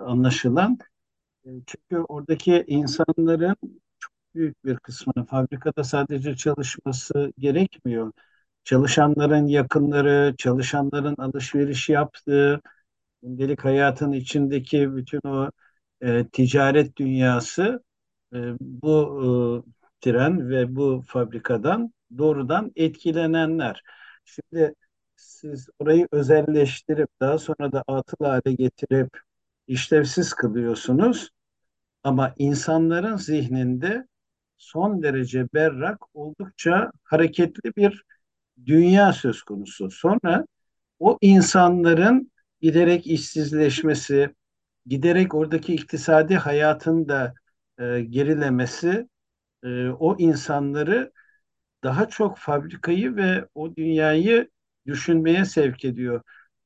[0.01, 0.79] anlaşılan.
[1.45, 3.57] Çünkü oradaki insanların
[4.01, 8.13] çok büyük bir kısmı fabrikada sadece çalışması gerekmiyor.
[8.65, 12.61] Çalışanların yakınları, çalışanların alışveriş yaptığı,
[13.23, 15.51] gündelik hayatın içindeki bütün o
[16.33, 17.85] ticaret dünyası
[18.61, 19.65] bu
[20.01, 23.83] tren ve bu fabrikadan doğrudan etkilenenler.
[24.25, 24.75] Şimdi
[25.17, 29.11] siz orayı özelleştirip daha sonra da atıl hale getirip
[29.67, 31.31] işlevsiz kılıyorsunuz
[32.05, 34.07] ama insanların zihninde
[34.59, 38.05] son derece berrak, oldukça hareketli bir
[38.67, 39.91] dünya söz konusu.
[39.91, 40.47] Sonra
[40.99, 44.35] o insanların giderek işsizleşmesi,
[44.87, 47.35] giderek oradaki iktisadi hayatın da
[47.79, 49.09] e, gerilemesi
[49.65, 51.13] e, o insanları
[51.85, 54.51] daha çok fabrikayı ve o dünyayı
[54.87, 56.23] düşünmeye sevk ediyor.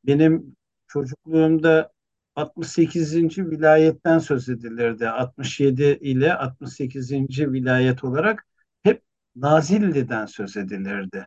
[0.07, 0.57] Benim
[0.88, 1.92] çocukluğumda
[2.37, 3.50] 68.
[3.50, 5.09] vilayetten söz edilirdi.
[5.09, 7.52] 67 ile 68.
[7.52, 8.46] vilayet olarak
[8.83, 9.02] hep
[9.37, 11.26] Nazilli'den söz edilirdi.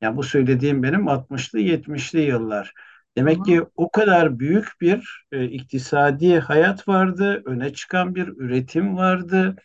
[0.00, 2.74] Yani bu söylediğim benim 60'lı 70'li yıllar.
[3.16, 9.56] Demek ki o kadar büyük bir e, iktisadi hayat vardı, öne çıkan bir üretim vardı,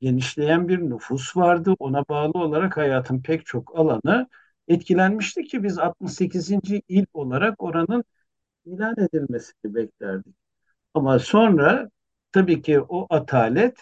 [0.00, 1.74] genişleyen bir nüfus vardı.
[1.78, 4.28] Ona bağlı olarak hayatın pek çok alanı
[4.68, 6.80] etkilenmişti ki biz 68.
[6.88, 8.04] il olarak oranın
[8.66, 10.36] ilan edilmesini beklerdik.
[10.94, 11.90] Ama sonra
[12.32, 13.78] tabii ki o atalet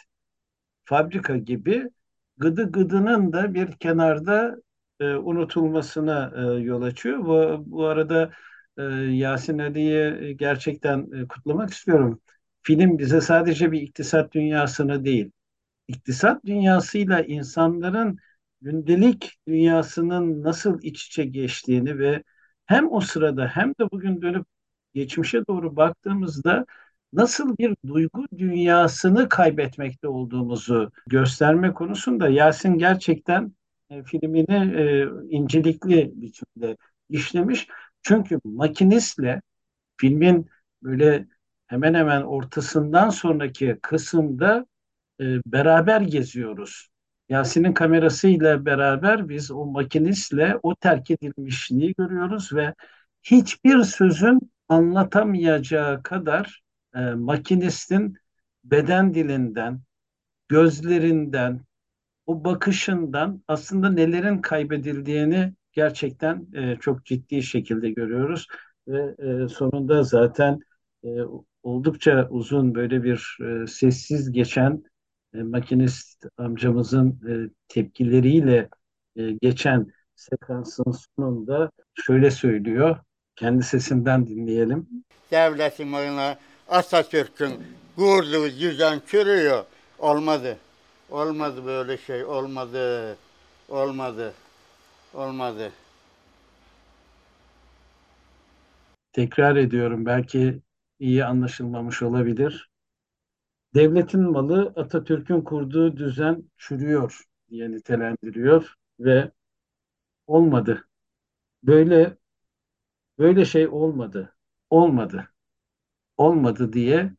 [0.84, 1.90] fabrika gibi
[2.36, 4.56] gıdı gıdının da bir kenarda
[5.00, 7.18] e, unutulmasına e, yol açıyor.
[7.18, 8.30] Bu, bu arada
[8.78, 12.20] e, Yasin Ali'yi gerçekten e, kutlamak istiyorum.
[12.62, 15.30] Film bize sadece bir iktisat dünyasını değil,
[15.88, 18.18] iktisat dünyasıyla insanların
[18.60, 22.22] gündelik dünyasının nasıl iç içe geçtiğini ve
[22.66, 24.46] hem o sırada hem de bugün dönüp
[24.94, 26.66] geçmişe doğru baktığımızda
[27.12, 33.52] nasıl bir duygu dünyasını kaybetmekte olduğumuzu gösterme konusunda Yasin gerçekten
[33.90, 36.76] e, filmini e, incelikli biçimde
[37.10, 37.68] işlemiş.
[38.02, 39.42] Çünkü makinistle
[39.96, 40.46] filmin
[40.82, 41.26] böyle
[41.66, 44.66] hemen hemen ortasından sonraki kısımda
[45.20, 46.88] e, beraber geziyoruz.
[47.28, 52.74] Yasin'in kamerasıyla beraber biz o makinistle o terk edilmişliği görüyoruz ve
[53.22, 56.62] hiçbir sözün anlatamayacağı kadar
[56.94, 58.16] e, makinistin
[58.64, 59.80] beden dilinden,
[60.48, 61.60] gözlerinden,
[62.26, 68.46] o bakışından aslında nelerin kaybedildiğini gerçekten e, çok ciddi şekilde görüyoruz
[68.88, 70.60] ve e, sonunda zaten
[71.04, 71.08] e,
[71.62, 74.82] oldukça uzun böyle bir e, sessiz geçen
[75.34, 77.32] e, makinist amcamızın e,
[77.68, 78.68] tepkileriyle
[79.16, 82.96] e, geçen sekansın sonunda şöyle söylüyor.
[83.36, 84.88] Kendi sesinden dinleyelim.
[85.30, 87.62] Devletin oyuna Atatürk'ün
[87.96, 89.64] kurduğu düzen çürüyor.
[89.98, 90.56] Olmadı.
[91.10, 92.24] Olmadı böyle şey.
[92.24, 93.16] Olmadı.
[93.68, 94.32] Olmadı.
[95.14, 95.72] Olmadı.
[99.12, 100.62] Tekrar ediyorum belki
[100.98, 102.70] iyi anlaşılmamış olabilir.
[103.76, 109.32] Devletin malı Atatürk'ün kurduğu düzen çürüyor diye nitelendiriyor ve
[110.28, 110.88] olmadı.
[111.62, 112.18] Böyle
[113.18, 114.34] böyle şey olmadı.
[114.70, 115.28] Olmadı.
[116.16, 117.14] Olmadı diye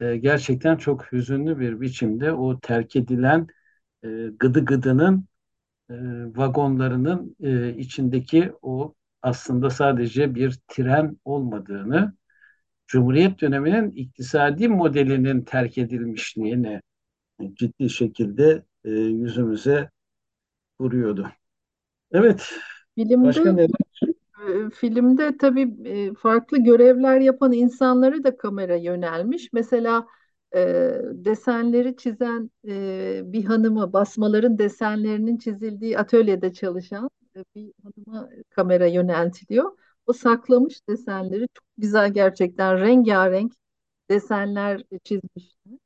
[0.00, 3.48] e, gerçekten çok hüzünlü bir biçimde o terk edilen
[4.04, 4.08] e,
[4.40, 5.26] gıdı gıdının
[5.90, 5.94] e,
[6.36, 12.14] vagonlarının e, içindeki o aslında sadece bir tren olmadığını,
[12.86, 16.80] Cumhuriyet döneminin iktisadi modelinin terk edilmişliğini
[17.54, 19.90] ciddi şekilde e, yüzümüze
[20.80, 21.32] vuruyordu.
[22.12, 22.52] Evet,
[22.94, 23.70] Filmde başka neler?
[24.48, 29.52] e, filmde tabii e, farklı görevler yapan insanları da kamera yönelmiş.
[29.52, 30.06] Mesela
[30.56, 30.60] e,
[31.12, 39.72] desenleri çizen e, bir hanımı, basmaların desenlerinin çizildiği atölyede çalışan e, bir hanıma kamera yöneltiliyor.
[40.06, 43.52] O saklamış desenleri çok güzel gerçekten rengarenk
[44.10, 45.78] desenler çizmişler.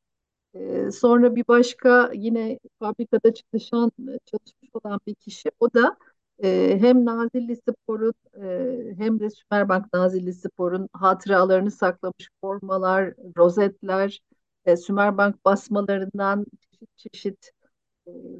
[0.54, 3.92] Ee, sonra bir başka yine fabrikada çalışan
[4.26, 5.96] çalışmış olan bir kişi o da
[6.42, 14.20] e, hem Nazilli Spor'un e, hem de Sümerbank Nazilli Spor'un hatıralarını saklamış formalar, rozetler,
[14.64, 17.52] e, Sümerbank basmalarından çeşit çeşit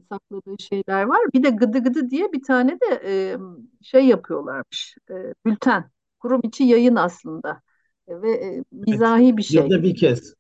[0.09, 1.20] sakladığı şeyler var.
[1.35, 3.37] Bir de Gıdı Gıdı diye bir tane de e,
[3.83, 4.96] şey yapıyorlarmış.
[5.11, 5.14] E,
[5.46, 5.90] bülten.
[6.20, 7.62] Kurum içi yayın aslında.
[8.09, 9.62] E, ve e, mizahi bir şey.
[9.62, 10.35] Yılda bir kez.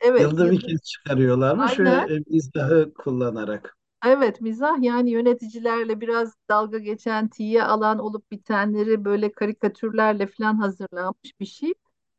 [0.00, 2.16] Evet, Yılda bir kez çıkarıyorlarmış ve Aynen.
[2.16, 3.76] e, mizahı kullanarak.
[4.06, 11.40] Evet, mizah yani yöneticilerle biraz dalga geçen, tiye alan olup bitenleri böyle karikatürlerle falan hazırlanmış
[11.40, 11.74] bir şey.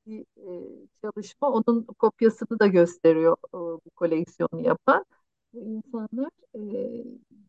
[0.05, 1.49] Bir e, çalışma.
[1.51, 5.05] Onun kopyasını da gösteriyor e, bu koleksiyonu yapan.
[5.53, 6.59] Bu insanlar e,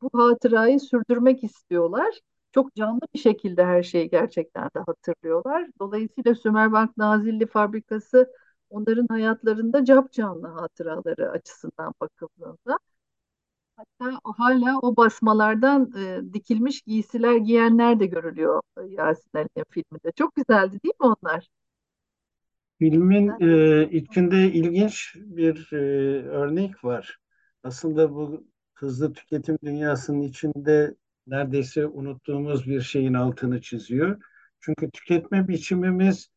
[0.02, 2.20] bu hatırayı sürdürmek istiyorlar.
[2.52, 5.68] Çok canlı bir şekilde her şeyi gerçekten de hatırlıyorlar.
[5.80, 8.32] Dolayısıyla Sümerbank Nazilli Fabrikası
[8.70, 12.78] onların hayatlarında capcanlı hatıraları açısından bakıldığında.
[13.76, 20.12] Hatta hala o basmalardan e, dikilmiş giysiler giyenler de görülüyor Yasin Ali'nin filminde.
[20.16, 21.48] Çok güzeldi değil mi onlar?
[22.78, 25.76] Filmin e, içinde ilginç bir e,
[26.28, 27.18] örnek var.
[27.64, 30.94] Aslında bu hızlı tüketim dünyasının içinde
[31.26, 34.22] neredeyse unuttuğumuz bir şeyin altını çiziyor.
[34.60, 36.28] Çünkü tüketme biçimimiz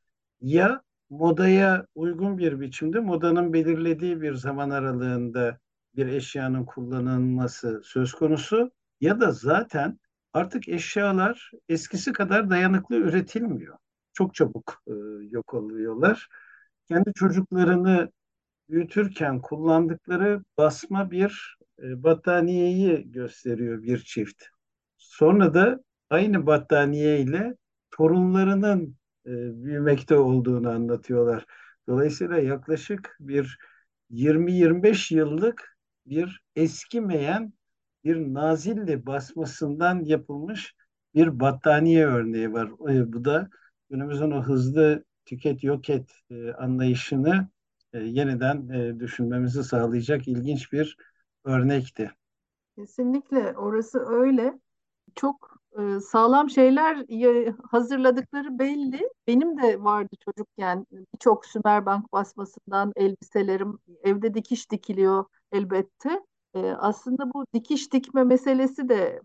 [0.41, 5.59] ya modaya uygun bir biçimde, modanın belirlediği bir zaman aralığında
[5.95, 9.99] bir eşyanın kullanılması söz konusu ya da zaten
[10.33, 13.77] artık eşyalar eskisi kadar dayanıklı üretilmiyor.
[14.13, 14.93] Çok çabuk e,
[15.29, 16.27] yok oluyorlar.
[16.87, 18.11] Kendi çocuklarını
[18.69, 24.43] büyütürken kullandıkları basma bir e, battaniyeyi gösteriyor bir çift.
[24.97, 27.55] Sonra da aynı battaniye ile
[27.91, 29.31] torunlarının e,
[29.63, 31.45] büyümekte olduğunu anlatıyorlar.
[31.87, 33.57] Dolayısıyla yaklaşık bir
[34.11, 37.53] 20-25 yıllık bir eskimeyen
[38.03, 40.75] bir Nazilli basmasından yapılmış
[41.15, 42.67] bir battaniye örneği var.
[42.67, 43.49] E, bu da
[43.89, 47.49] günümüzün o hızlı tüket yok et e, anlayışını
[47.93, 50.97] e, yeniden e, düşünmemizi sağlayacak ilginç bir
[51.45, 52.11] örnekti.
[52.77, 54.59] Kesinlikle orası öyle.
[55.15, 57.05] Çok e, sağlam şeyler
[57.71, 59.09] hazırladıkları belli.
[59.27, 66.25] Benim de vardı çocukken birçok Sümerbank basmasından elbiselerim evde dikiş dikiliyor elbette.
[66.55, 69.21] E, aslında bu dikiş dikme meselesi de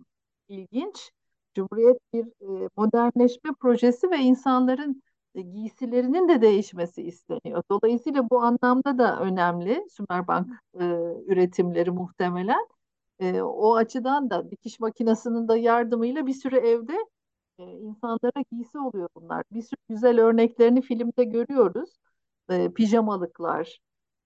[0.48, 1.12] ilginç.
[1.54, 2.26] Cumhuriyet bir
[2.64, 5.02] e, modernleşme projesi ve insanların
[5.40, 7.62] giysilerinin de değişmesi isteniyor.
[7.70, 10.48] Dolayısıyla bu anlamda da önemli Sümerbank
[10.80, 10.84] e,
[11.26, 12.66] üretimleri muhtemelen.
[13.20, 16.94] E, o açıdan da dikiş makinesinin de yardımıyla bir sürü evde
[17.58, 19.44] e, insanlara giysi oluyor bunlar.
[19.52, 21.90] Bir sürü güzel örneklerini filmde görüyoruz.
[22.50, 23.78] E, pijamalıklar,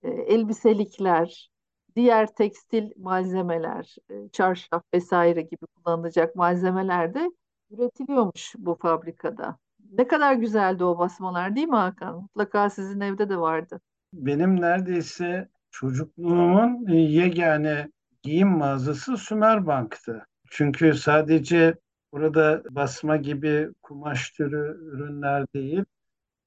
[0.02, 1.50] e, elbiselikler,
[1.96, 7.30] diğer tekstil malzemeler, e, çarşaf vesaire gibi kullanılacak malzemeler de
[7.70, 9.58] üretiliyormuş bu fabrikada.
[9.92, 12.16] Ne kadar güzeldi o basmalar değil mi Hakan?
[12.16, 13.80] Mutlaka sizin evde de vardı.
[14.12, 17.88] Benim neredeyse çocukluğumun e, yegane
[18.22, 20.26] giyim mağazası Sümerbank'tı.
[20.50, 21.74] Çünkü sadece
[22.12, 25.84] burada basma gibi kumaş türü ürünler değil,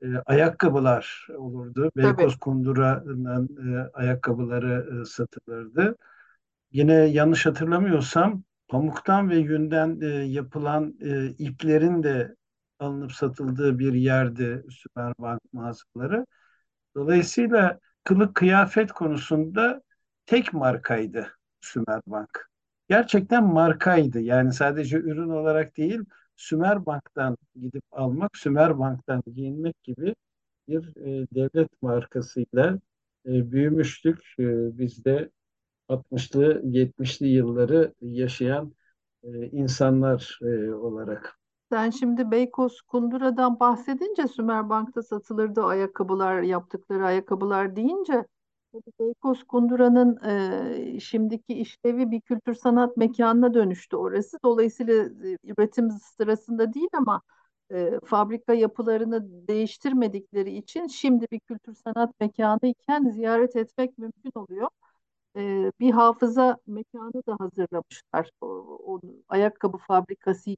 [0.02, 1.92] e, ayakkabılar olurdu.
[1.98, 5.96] Beykoz Kundura'nın e, ayakkabıları e, satılırdı.
[6.72, 12.36] Yine yanlış hatırlamıyorsam pamuktan ve yünden e, yapılan e, iplerin de
[12.80, 16.26] alınıp satıldığı bir yerdi Sümerbank mağazaları.
[16.96, 19.82] Dolayısıyla kılık kıyafet konusunda
[20.26, 21.28] tek markaydı
[21.62, 22.50] Sümerbank.
[22.90, 24.20] Gerçekten markaydı.
[24.22, 26.00] Yani sadece ürün olarak değil,
[26.36, 30.16] Sümerbank'tan gidip almak, Sümerbank'tan giyinmek gibi
[30.68, 32.80] bir e, devlet markasıyla
[33.26, 34.20] e, büyümüştük.
[34.40, 35.30] E, biz de
[35.90, 38.74] 60'lı 70'li yılları yaşayan
[39.24, 41.39] e, insanlar e, olarak.
[41.70, 48.26] Sen şimdi Beykoz Kundura'dan bahsedince Sümerbank'ta satılırdı ayakkabılar, yaptıkları ayakkabılar deyince
[49.00, 50.24] Beykoz Kundura'nın
[50.96, 54.38] e, şimdiki işlevi bir kültür sanat mekanına dönüştü orası.
[54.44, 57.22] Dolayısıyla e, üretim sırasında değil ama
[57.72, 64.68] e, fabrika yapılarını değiştirmedikleri için şimdi bir kültür sanat mekanı iken ziyaret etmek mümkün oluyor
[65.38, 68.30] e, bir hafıza mekanı da hazırlamışlar.
[68.42, 68.48] O,
[68.86, 70.50] o ayakkabı fabrikası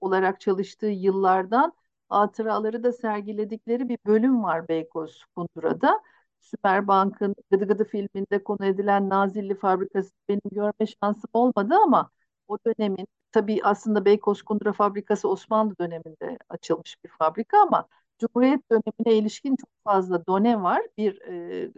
[0.00, 1.72] olarak çalıştığı yıllardan
[2.08, 6.00] hatıraları da sergiledikleri bir bölüm var Beykoz Kundura'da.
[6.40, 12.10] Süperbank'ın Gıdı Gıdı filminde konu edilen Nazilli fabrikası benim görme şansım olmadı ama
[12.48, 19.18] o dönemin tabii aslında Beykoz Kundura Fabrikası Osmanlı döneminde açılmış bir fabrika ama Cumhuriyet dönemine
[19.18, 20.82] ilişkin çok fazla done var.
[20.98, 21.72] Bir e,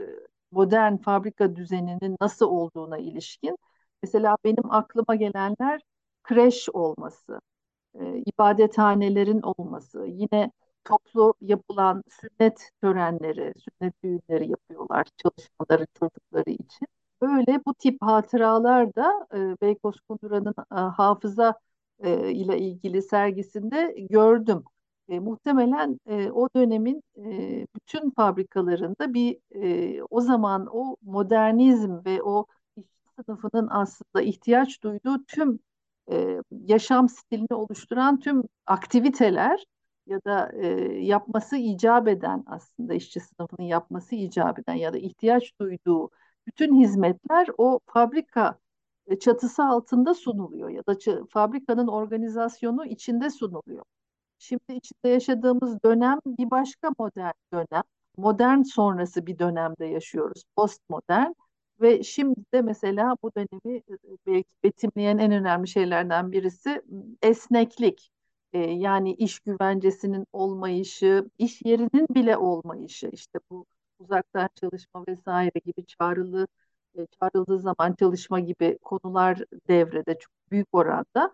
[0.51, 3.59] modern fabrika düzeninin nasıl olduğuna ilişkin.
[4.03, 5.81] Mesela benim aklıma gelenler
[6.23, 7.41] kreş olması,
[8.01, 10.51] e, ibadethanelerin olması, yine
[10.85, 16.89] toplu yapılan sünnet törenleri, sünnet düğünleri yapıyorlar çalışmaları çocukları için.
[17.23, 21.55] Böyle bu tip hatıralar da e, Beykoz Kundura'nın e, hafıza
[22.01, 24.65] e, ile ilgili sergisinde gördüm.
[25.09, 32.23] E, muhtemelen e, o dönemin e, bütün fabrikalarında bir e, o zaman o modernizm ve
[32.23, 32.89] o işçi
[33.27, 35.59] sınıfının aslında ihtiyaç duyduğu tüm
[36.11, 39.65] e, yaşam stilini oluşturan tüm aktiviteler
[40.07, 40.67] ya da e,
[41.05, 46.11] yapması icap eden aslında işçi sınıfının yapması icap eden ya da ihtiyaç duyduğu
[46.47, 48.59] bütün hizmetler o fabrika
[49.07, 50.97] e, çatısı altında sunuluyor ya da
[51.31, 53.85] fabrikanın organizasyonu içinde sunuluyor.
[54.39, 57.83] Şimdi içinde yaşadığımız dönem bir başka modern dönem.
[58.17, 60.45] Modern sonrası bir dönemde yaşıyoruz.
[60.57, 61.33] Postmodern
[61.83, 63.83] ve şimdi de mesela bu dönemi
[64.29, 66.83] e, betimleyen en önemli şeylerden birisi
[67.23, 68.11] esneklik.
[68.53, 73.09] Ee, yani iş güvencesinin olmayışı, iş yerinin bile olmayışı.
[73.13, 73.67] İşte bu
[73.99, 76.47] uzaktan çalışma vesaire gibi çağrılı
[76.99, 81.33] e, çağrıldığı zaman çalışma gibi konular devrede çok büyük oranda.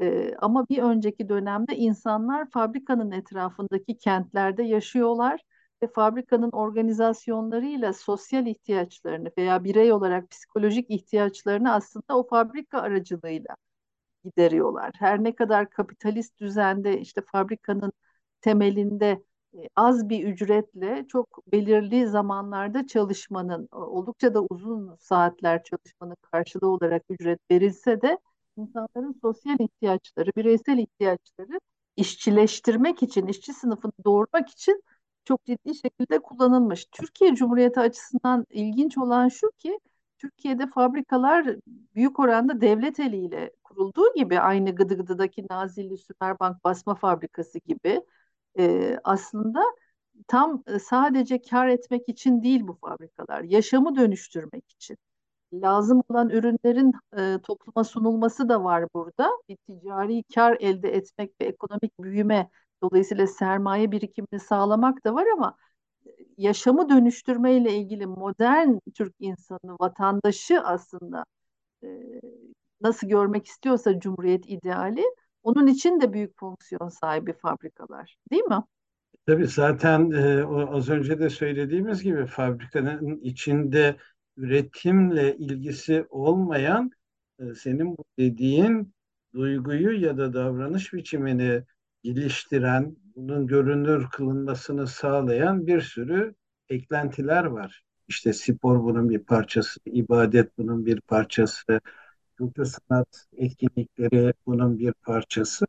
[0.00, 5.40] E, ama bir önceki dönemde insanlar fabrikanın etrafındaki kentlerde yaşıyorlar
[5.82, 13.56] ve fabrikanın organizasyonlarıyla sosyal ihtiyaçlarını veya birey olarak psikolojik ihtiyaçlarını aslında o fabrika aracılığıyla
[14.24, 14.92] gideriyorlar.
[14.98, 17.92] Her ne kadar kapitalist düzende işte fabrikanın
[18.40, 19.22] temelinde
[19.54, 27.02] e, az bir ücretle çok belirli zamanlarda çalışmanın oldukça da uzun saatler çalışmanın karşılığı olarak
[27.10, 28.18] ücret verilse de
[28.56, 31.60] insanların sosyal ihtiyaçları, bireysel ihtiyaçları
[31.96, 34.82] işçileştirmek için, işçi sınıfını doğurmak için
[35.26, 36.86] çok ciddi şekilde kullanılmış.
[36.92, 39.80] Türkiye Cumhuriyeti açısından ilginç olan şu ki
[40.18, 41.56] Türkiye'de fabrikalar
[41.94, 48.02] büyük oranda devlet eliyle kurulduğu gibi aynı Gıdıgıdı'daki Nazilli Sümerbank basma fabrikası gibi
[48.58, 49.62] e, aslında
[50.28, 54.98] tam sadece kar etmek için değil bu fabrikalar, yaşamı dönüştürmek için
[55.52, 59.30] lazım olan ürünlerin e, topluma sunulması da var burada.
[59.48, 62.50] Bir ticari kar elde etmek ve ekonomik büyüme
[62.82, 65.56] dolayısıyla sermaye birikimini sağlamak da var ama
[66.06, 71.24] e, yaşamı dönüştürmeyle ilgili modern Türk insanı, vatandaşı aslında
[71.84, 71.88] e,
[72.80, 75.04] nasıl görmek istiyorsa Cumhuriyet ideali
[75.42, 78.62] onun için de büyük fonksiyon sahibi fabrikalar, değil mi?
[79.26, 83.96] Tabii zaten e, az önce de söylediğimiz gibi fabrikanın içinde
[84.36, 86.90] üretimle ilgisi olmayan
[87.38, 88.94] e, senin bu dediğin
[89.34, 91.62] duyguyu ya da davranış biçimini
[92.14, 96.34] geliştiren, bunun görünür kılınmasını sağlayan bir sürü
[96.68, 97.84] eklentiler var.
[98.08, 101.80] İşte spor bunun bir parçası, ibadet bunun bir parçası,
[102.36, 105.66] kültür sanat etkinlikleri bunun bir parçası.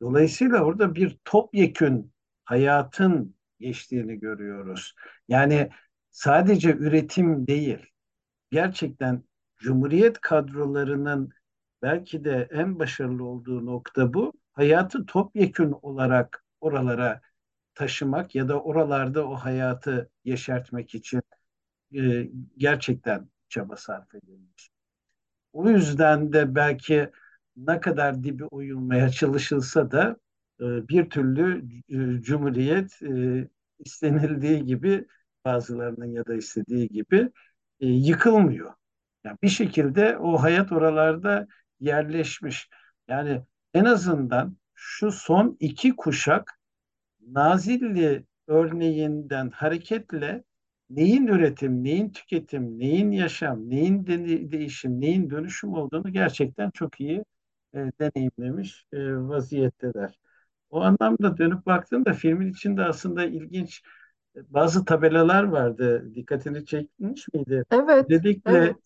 [0.00, 2.12] Dolayısıyla orada bir topyekün
[2.44, 4.94] hayatın geçtiğini görüyoruz.
[5.28, 5.70] Yani
[6.10, 7.78] sadece üretim değil,
[8.50, 9.22] gerçekten
[9.58, 11.30] Cumhuriyet kadrolarının
[11.82, 14.32] belki de en başarılı olduğu nokta bu.
[14.60, 17.20] Hayatı topyekün olarak oralara
[17.74, 21.22] taşımak ya da oralarda o hayatı yeşertmek için
[21.94, 24.70] e, gerçekten çaba sarf edilmiş.
[25.52, 27.10] O yüzden de belki
[27.56, 30.16] ne kadar dibi oyulmaya çalışılsa da
[30.60, 33.48] e, bir türlü e, Cumhuriyet e,
[33.78, 35.06] istenildiği gibi
[35.44, 37.30] bazılarının ya da istediği gibi
[37.80, 38.72] e, yıkılmıyor.
[39.24, 41.46] Yani bir şekilde o hayat oralarda
[41.80, 42.68] yerleşmiş.
[43.08, 43.42] Yani
[43.74, 46.60] en azından şu son iki kuşak
[47.26, 50.44] Nazilli örneğinden hareketle
[50.90, 57.24] neyin üretim, neyin tüketim, neyin yaşam, neyin de değişim, neyin dönüşüm olduğunu gerçekten çok iyi
[57.74, 60.18] e, deneyimlemiş e, vaziyetteler.
[60.70, 63.82] O anlamda dönüp baktığımda filmin içinde aslında ilginç
[64.48, 66.14] bazı tabelalar vardı.
[66.14, 67.64] Dikkatini çekmiş miydi?
[67.70, 68.10] Evet.
[68.10, 68.76] Dedikle evet.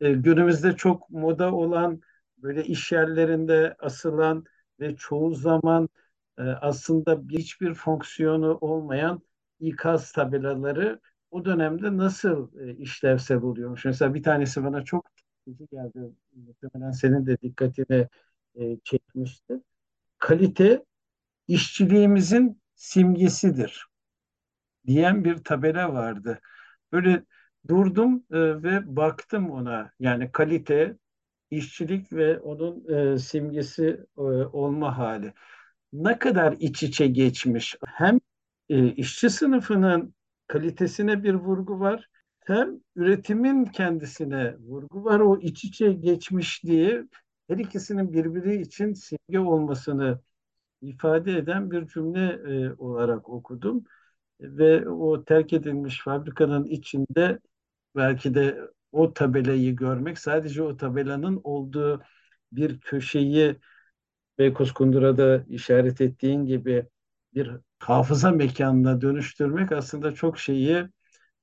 [0.00, 2.00] E, günümüzde çok moda olan
[2.44, 4.44] böyle iş yerlerinde asılan
[4.80, 5.90] ve çoğu zaman
[6.38, 9.22] e, aslında hiçbir fonksiyonu olmayan
[9.60, 11.00] ikaz tabelaları
[11.32, 13.86] o dönemde nasıl e, işlevsel oluyormuş?
[13.86, 15.06] Mesela bir tanesi bana çok
[15.46, 16.00] çekici geldi.
[16.34, 18.08] Muhtemelen senin de dikkatini
[18.60, 19.60] e, çekmişti.
[20.18, 20.84] Kalite
[21.48, 23.86] işçiliğimizin simgesidir
[24.86, 26.40] diyen bir tabela vardı.
[26.92, 27.24] Böyle
[27.68, 29.92] durdum e, ve baktım ona.
[30.00, 30.98] Yani kalite
[31.56, 35.32] işçilik ve onun e, simgesi e, olma hali.
[35.92, 37.76] Ne kadar iç içe geçmiş.
[37.86, 38.20] Hem
[38.68, 40.14] e, işçi sınıfının
[40.46, 42.08] kalitesine bir vurgu var,
[42.40, 45.20] hem üretimin kendisine vurgu var.
[45.20, 47.08] O iç içe geçmişliği
[47.48, 50.20] her ikisinin birbiri için simge olmasını
[50.82, 53.84] ifade eden bir cümle e, olarak okudum.
[54.40, 57.38] Ve o terk edilmiş fabrikanın içinde
[57.96, 58.58] belki de
[58.94, 62.02] o tabelayı görmek, sadece o tabelanın olduğu
[62.52, 63.56] bir köşeyi
[64.38, 66.86] Beykoz Kundura'da işaret ettiğin gibi
[67.34, 70.88] bir hafıza mekanına dönüştürmek aslında çok şeyi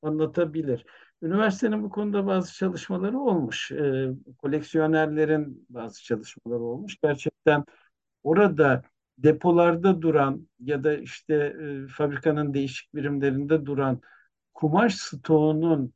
[0.02, 0.86] anlatabilir.
[1.22, 3.72] Üniversitenin bu konuda bazı çalışmaları olmuş.
[3.72, 6.98] E, koleksiyonerlerin bazı çalışmaları olmuş.
[7.04, 7.66] Gerçekten
[8.24, 8.84] orada
[9.18, 14.02] depolarda duran ya da işte e, fabrikanın değişik birimlerinde duran
[14.54, 15.94] kumaş stoğunun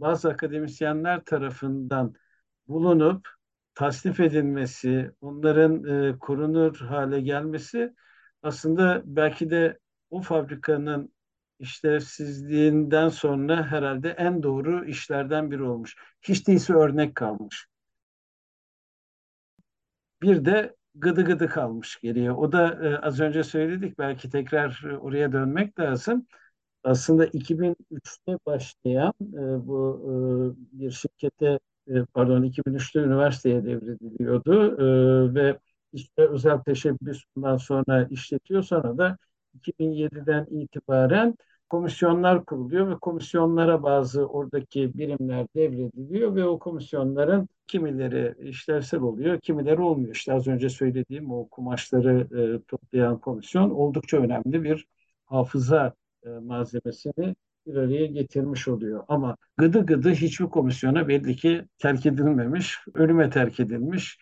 [0.00, 2.14] bazı akademisyenler tarafından
[2.68, 3.28] bulunup
[3.74, 7.94] tasnif edilmesi, onların e, korunur hale gelmesi
[8.42, 9.78] aslında belki de
[10.10, 11.12] o fabrikanın
[11.58, 15.96] işlevsizliğinden sonra herhalde en doğru işlerden biri olmuş.
[16.22, 17.66] Hiç değilse örnek kalmış.
[20.22, 22.32] Bir de gıdı gıdı kalmış geriye.
[22.32, 26.26] O da e, az önce söyledik belki tekrar oraya dönmek lazım.
[26.88, 31.58] Aslında 2003'te başlayan e, bu e, bir şirkete
[31.88, 35.58] e, pardon 2003'te üniversiteye devrediliyordu e, ve
[35.92, 38.62] işte özel teşebbüs bundan sonra işletiyor.
[38.62, 39.18] Sonra da
[39.54, 41.34] 2007'den itibaren
[41.68, 49.80] komisyonlar kuruluyor ve komisyonlara bazı oradaki birimler devrediliyor ve o komisyonların kimileri işlevsel oluyor, kimileri
[49.80, 50.14] olmuyor.
[50.14, 54.86] İşte az önce söylediğim o kumaşları e, toplayan komisyon oldukça önemli bir
[55.26, 55.94] hafıza
[56.26, 59.04] e, malzemesini bir araya getirmiş oluyor.
[59.08, 64.18] Ama gıdı gıdı hiçbir komisyona belli ki terk edilmemiş, ölüme terk edilmiş.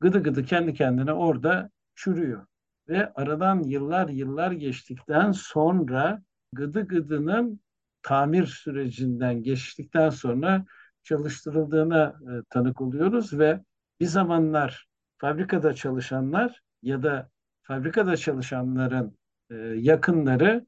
[0.00, 2.46] Gıdı gıdı kendi kendine orada çürüyor.
[2.88, 6.22] Ve aradan yıllar yıllar geçtikten sonra
[6.52, 7.60] gıdı gıdının
[8.02, 10.64] tamir sürecinden geçtikten sonra
[11.02, 13.60] çalıştırıldığına e, tanık oluyoruz ve
[14.00, 14.88] bir zamanlar
[15.18, 17.30] fabrikada çalışanlar ya da
[17.62, 19.18] fabrikada çalışanların
[19.50, 20.66] e, yakınları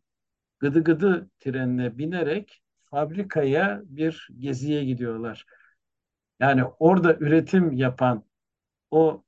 [0.61, 5.47] gıdı gıdı trenine binerek fabrikaya bir geziye gidiyorlar.
[6.41, 8.25] Yani orada üretim yapan
[8.91, 9.25] o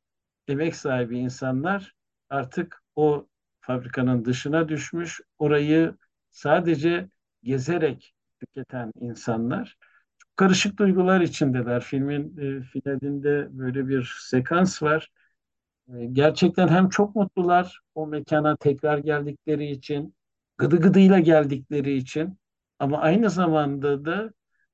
[0.49, 1.95] emek sahibi insanlar
[2.31, 3.29] artık o
[3.61, 5.97] fabrikanın dışına düşmüş, orayı
[6.31, 7.09] sadece
[7.45, 9.79] gezerek tüketen insanlar.
[10.19, 11.83] Çok karışık duygular içindeler.
[11.83, 15.11] Filmin e, finalinde böyle bir sekans var.
[15.95, 20.15] E, gerçekten hem çok mutlular o mekana tekrar geldikleri için,
[20.59, 22.39] gıdı gıdıyla geldikleri için
[22.79, 24.33] ama aynı zamanda da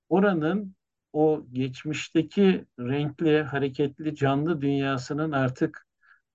[0.09, 0.77] oranın
[1.13, 5.87] o geçmişteki renkli, hareketli, canlı dünyasının artık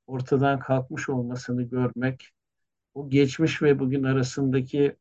[0.07, 2.29] ortadan kalkmış olmasını görmek,
[2.93, 4.95] o geçmiş ve bugün arasındaki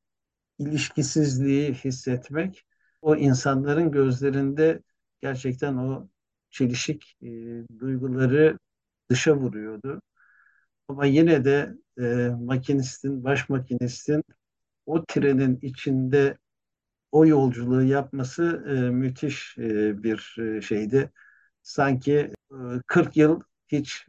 [0.58, 2.64] ilişkisizliği hissetmek,
[3.02, 4.82] o insanların gözlerinde
[5.20, 6.08] gerçekten o
[6.50, 7.28] çelişik e,
[7.78, 8.58] duyguları
[9.10, 10.02] dışa vuruyordu.
[10.88, 12.02] Ama yine de e,
[12.40, 14.24] makinistin, baş makinistin
[14.86, 16.38] o trenin içinde
[17.12, 21.12] o yolculuğu yapması e, müthiş e, bir e, şeydi.
[21.62, 22.12] Sanki
[22.52, 24.06] e, 40 yıl hiç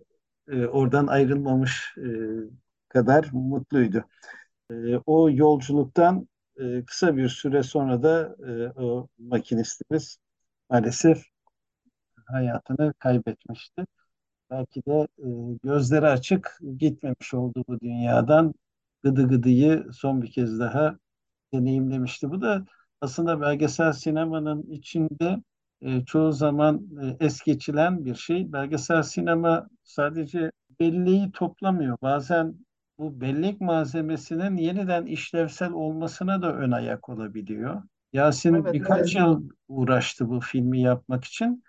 [0.48, 2.08] e, oradan ayrılmamış e,
[2.90, 4.06] kadar mutluydu.
[4.72, 6.28] E, o yolculuktan
[6.58, 10.18] e, kısa bir süre sonra da e, o makinistimiz
[10.70, 11.24] maalesef
[12.26, 13.86] hayatını kaybetmişti.
[14.54, 15.28] Belki de e,
[15.64, 18.54] gözleri açık gitmemiş oldu bu dünyadan.
[19.04, 20.98] Gıdı gıdıyı son bir kez daha
[21.54, 22.32] deneyimlemişti.
[22.32, 22.66] Bu da
[23.02, 25.38] aslında belgesel sinemanın içinde
[25.82, 26.88] e, çoğu zaman
[27.22, 28.54] e, es geçilen bir şey.
[28.54, 31.98] Belgesel sinema sadece belleği toplamıyor.
[32.02, 32.56] Bazen
[33.00, 37.84] bu bellek malzemesinin yeniden işlevsel olmasına da ön ayak olabiliyor.
[38.14, 39.16] Yasin Evet, birkaç evet.
[39.16, 41.64] yıl uğraştı bu filmi yapmak için.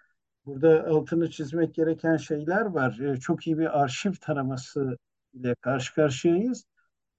[0.46, 2.98] Burada altını çizmek gereken şeyler var.
[2.98, 4.98] E, çok iyi bir arşiv taraması
[5.34, 6.64] ile karşı karşıyayız.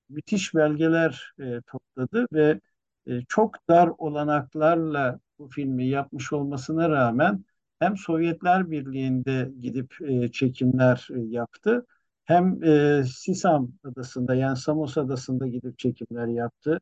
[0.09, 2.59] Müthiş belgeler e, topladı ve
[3.07, 7.45] e, çok dar olanaklarla bu filmi yapmış olmasına rağmen
[7.79, 11.85] hem Sovyetler Birliği'nde gidip e, çekimler yaptı
[12.25, 12.59] hem
[13.05, 16.79] Sisam Adası'nda yani Samos Adası'nda gidip çekimler yaptı.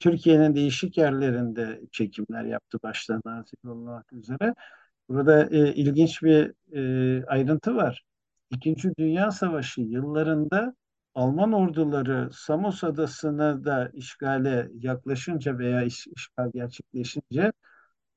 [0.00, 4.54] Türkiye'nin değişik yerlerinde çekimler yaptı başta nazik olmak üzere.
[5.08, 8.04] Burada e, ilginç bir e, ayrıntı var.
[8.50, 10.74] İkinci Dünya Savaşı yıllarında
[11.14, 17.52] Alman orduları Samos Adası'na da işgale yaklaşınca veya iş, işgal gerçekleşince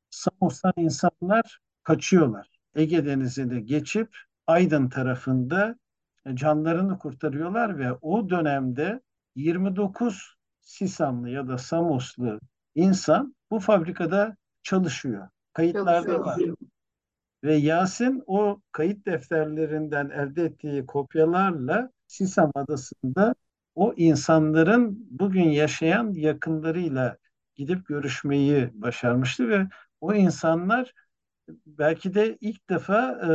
[0.10, 2.48] Samos'tan insanlar kaçıyorlar.
[2.76, 4.18] Ege Denizi'ni geçip
[4.48, 5.76] Aydın tarafında
[6.34, 9.02] canlarını kurtarıyorlar ve o dönemde
[9.36, 12.40] 29 Sisamlı ya da Samoslu
[12.76, 15.30] insan bu fabrikada çalışıyor.
[15.54, 16.40] Kayıtlarda var.
[17.44, 23.36] Ve Yasin o kayıt defterlerinden elde ettiği kopyalarla Sisam Adası'nda
[23.76, 27.18] o insanların bugün yaşayan yakınlarıyla
[27.56, 29.68] gidip görüşmeyi başarmıştı ve
[30.02, 30.94] o insanlar
[31.66, 33.30] belki de ilk defa e,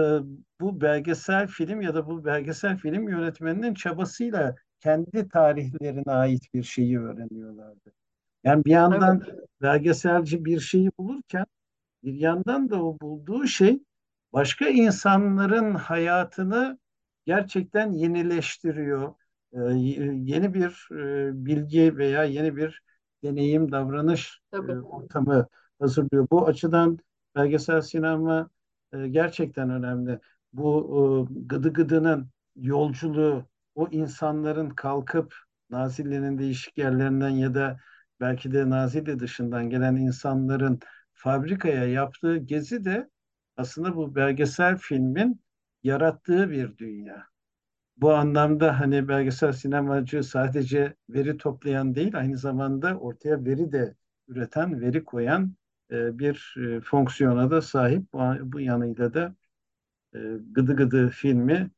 [0.61, 7.01] bu belgesel film ya da bu belgesel film yönetmeninin çabasıyla kendi tarihlerine ait bir şeyi
[7.01, 7.93] öğreniyorlardı.
[8.45, 9.39] Yani bir yandan evet.
[9.63, 11.47] belgeselci bir şeyi bulurken
[12.05, 13.81] bir yandan da o bulduğu şey
[14.35, 16.79] başka insanların hayatını
[17.27, 19.15] gerçekten yenileştiriyor.
[19.53, 19.59] Ee,
[20.15, 22.83] yeni bir e, bilgi veya yeni bir
[23.25, 25.47] deneyim, davranış e, ortamı
[25.81, 26.27] hazırlıyor.
[26.31, 26.99] Bu açıdan
[27.37, 28.51] belgesel sinema
[28.93, 30.21] e, gerçekten önemli.
[30.53, 35.35] Bu gıdı gıdının yolculuğu, o insanların kalkıp
[35.71, 37.81] Nazilli'nin değişik yerlerinden ya da
[38.21, 40.81] belki de Nazilli dışından gelen insanların
[41.13, 43.11] fabrikaya yaptığı gezi de
[43.57, 45.41] aslında bu belgesel filmin
[45.83, 47.27] yarattığı bir dünya.
[47.97, 53.95] Bu anlamda hani belgesel sinemacı sadece veri toplayan değil, aynı zamanda ortaya veri de
[54.29, 55.55] üreten, veri koyan
[55.91, 58.13] e, bir e, fonksiyona da sahip.
[58.43, 59.35] Bu, yanıyla da
[60.15, 60.19] e,
[60.53, 61.71] Gıdı Gıdı filmi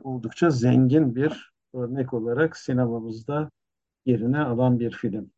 [0.00, 3.50] oldukça zengin bir örnek olarak sinemamızda
[4.06, 5.30] yerine alan bir film.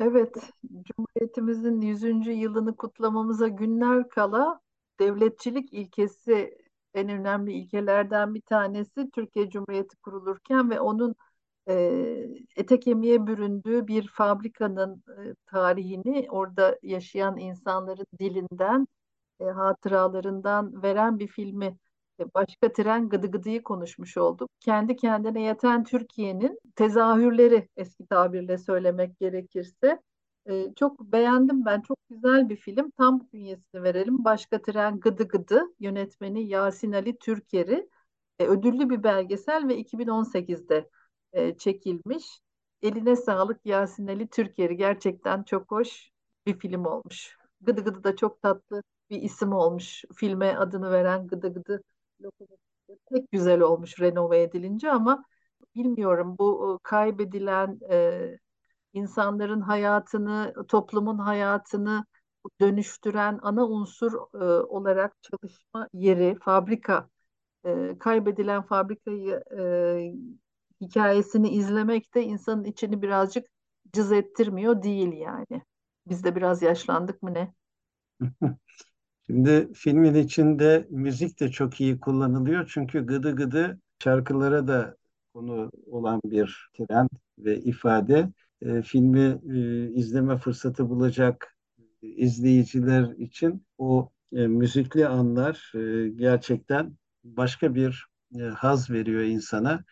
[0.00, 0.36] Evet,
[0.84, 2.26] Cumhuriyetimizin 100.
[2.26, 4.60] yılını kutlamamıza günler kala
[5.00, 6.58] devletçilik ilkesi
[6.94, 11.14] en önemli ilkelerden bir tanesi Türkiye Cumhuriyeti kurulurken ve onun
[11.68, 11.74] e,
[12.56, 18.86] ete kemiğe büründüğü bir fabrikanın e, tarihini orada yaşayan insanların dilinden,
[19.40, 21.76] e, hatıralarından veren bir filmi
[22.20, 24.50] e, Başka Tren Gıdı Gıdı'yı konuşmuş olduk.
[24.60, 30.02] Kendi kendine yeten Türkiye'nin tezahürleri eski tabirle söylemek gerekirse.
[30.48, 31.80] Ee, çok beğendim ben.
[31.80, 32.90] Çok güzel bir film.
[32.90, 34.24] Tam bünyesini verelim.
[34.24, 37.88] Başka Tren Gıdı Gıdı yönetmeni Yasin Ali Türkeri.
[38.38, 40.90] E, ödüllü bir belgesel ve 2018'de
[41.32, 42.40] e, çekilmiş.
[42.82, 44.76] Eline sağlık Yasin Ali Türkeri.
[44.76, 46.10] Gerçekten çok hoş
[46.46, 47.38] bir film olmuş.
[47.60, 50.04] Gıdı Gıdı da çok tatlı bir isim olmuş.
[50.14, 51.82] Filme adını veren Gıdı Gıdı
[53.10, 55.24] pek güzel olmuş renove edilince ama
[55.74, 58.38] bilmiyorum bu kaybedilen e,
[58.92, 62.04] insanların hayatını, toplumun hayatını
[62.60, 67.08] dönüştüren ana unsur e, olarak çalışma yeri, fabrika,
[67.66, 69.62] e, kaybedilen fabrikayı e,
[70.80, 73.46] hikayesini izlemek de insanın içini birazcık
[73.92, 75.62] cız ettirmiyor değil yani.
[76.08, 77.54] Biz de biraz yaşlandık mı ne?
[79.26, 82.70] Şimdi filmin içinde müzik de çok iyi kullanılıyor.
[82.74, 84.96] Çünkü gıdı gıdı şarkılara da
[85.34, 87.08] konu olan bir trend
[87.38, 88.32] ve ifade.
[88.62, 91.56] E, filmi e, izleme fırsatı bulacak
[92.02, 98.06] izleyiciler için o e, müzikli anlar e, gerçekten başka bir
[98.38, 99.84] e, haz veriyor insana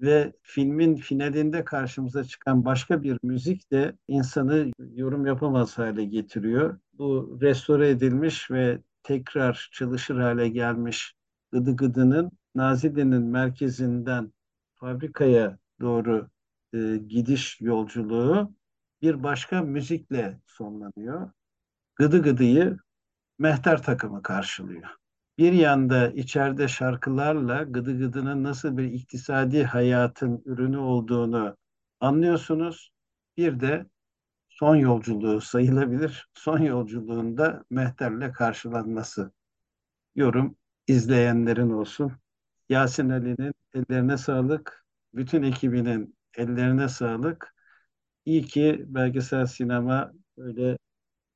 [0.00, 6.78] ve filmin finalinde karşımıza çıkan başka bir müzik de insanı yorum yapamaz hale getiriyor.
[6.92, 11.14] Bu restore edilmiş ve tekrar çalışır hale gelmiş
[11.52, 14.32] Gıdı Gıdı'nın Nazilli'nin merkezinden
[14.74, 16.28] fabrikaya doğru
[16.74, 18.54] e, gidiş yolculuğu
[19.02, 21.30] bir başka müzikle sonlanıyor.
[21.96, 22.78] Gıdı Gıdı'yı
[23.38, 25.02] mehter takımı karşılıyor
[25.38, 31.56] bir yanda içeride şarkılarla Gıdı Gıdı'nın nasıl bir iktisadi hayatın ürünü olduğunu
[32.00, 32.92] anlıyorsunuz.
[33.36, 33.86] Bir de
[34.48, 36.28] son yolculuğu sayılabilir.
[36.34, 39.32] Son yolculuğunda Mehter'le karşılanması.
[40.14, 40.56] Yorum
[40.86, 42.12] izleyenlerin olsun.
[42.68, 44.84] Yasin Ali'nin ellerine sağlık.
[45.14, 47.54] Bütün ekibinin ellerine sağlık.
[48.24, 50.78] İyi ki belgesel sinema öyle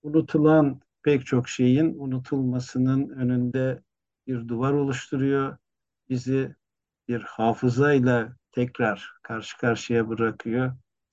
[0.03, 3.82] unutulan pek çok şeyin unutulmasının önünde
[4.26, 5.57] bir duvar oluşturuyor.
[6.09, 6.57] Bizi
[7.09, 10.72] bir hafızayla tekrar karşı karşıya bırakıyor.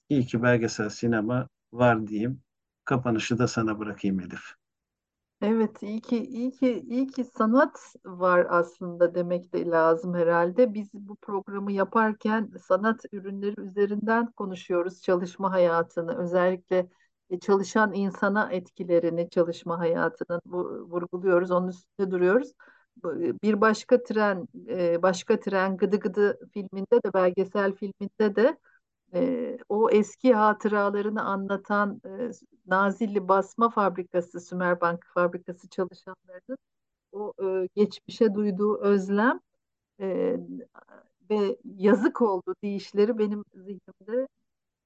[0.10, 2.42] İyi ki belgesel sinema var diyeyim.
[2.86, 4.56] Kapanışı da sana bırakayım Elif.
[5.44, 10.74] Evet, iyi ki iyi ki iyi ki sanat var aslında demek de lazım herhalde.
[10.74, 16.88] Biz bu programı yaparken sanat ürünleri üzerinden konuşuyoruz çalışma hayatını, özellikle
[17.42, 20.42] çalışan insana etkilerini çalışma hayatının
[20.90, 22.52] vurguluyoruz, onun üstünde duruyoruz
[23.44, 28.58] bir başka tren e, başka tren Gıdı Gıdı filminde de belgesel filminde de
[29.70, 32.32] o eski hatıralarını anlatan e,
[32.68, 36.58] Nazilli Basma Fabrikası, Sümerbank Fabrikası çalışanlarının
[37.12, 39.40] o e, geçmişe duyduğu özlem
[40.02, 40.38] e,
[41.30, 44.28] ve yazık oldu deyişleri benim zihnimde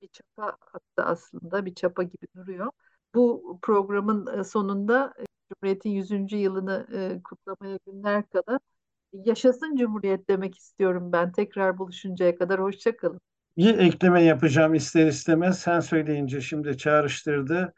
[0.01, 2.71] bir çapa attı aslında, bir çapa gibi duruyor.
[3.15, 5.13] Bu programın sonunda
[5.49, 6.37] Cumhuriyet'in 100.
[6.37, 8.59] yılını e, kutlamaya günler kala
[9.13, 11.31] yaşasın Cumhuriyet demek istiyorum ben.
[11.31, 13.21] Tekrar buluşuncaya kadar hoşçakalın.
[13.57, 15.59] Bir ekleme yapacağım ister istemez.
[15.59, 17.73] Sen söyleyince şimdi çağrıştırdı.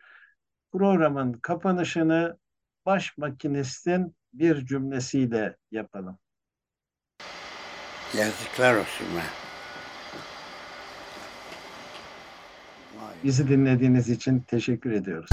[0.71, 2.37] Programın kapanışını
[2.85, 6.19] baş makinistin bir cümlesiyle yapalım.
[8.17, 9.21] Yazıklar olsun be.
[13.23, 15.29] Bizi dinlediğiniz için teşekkür ediyoruz.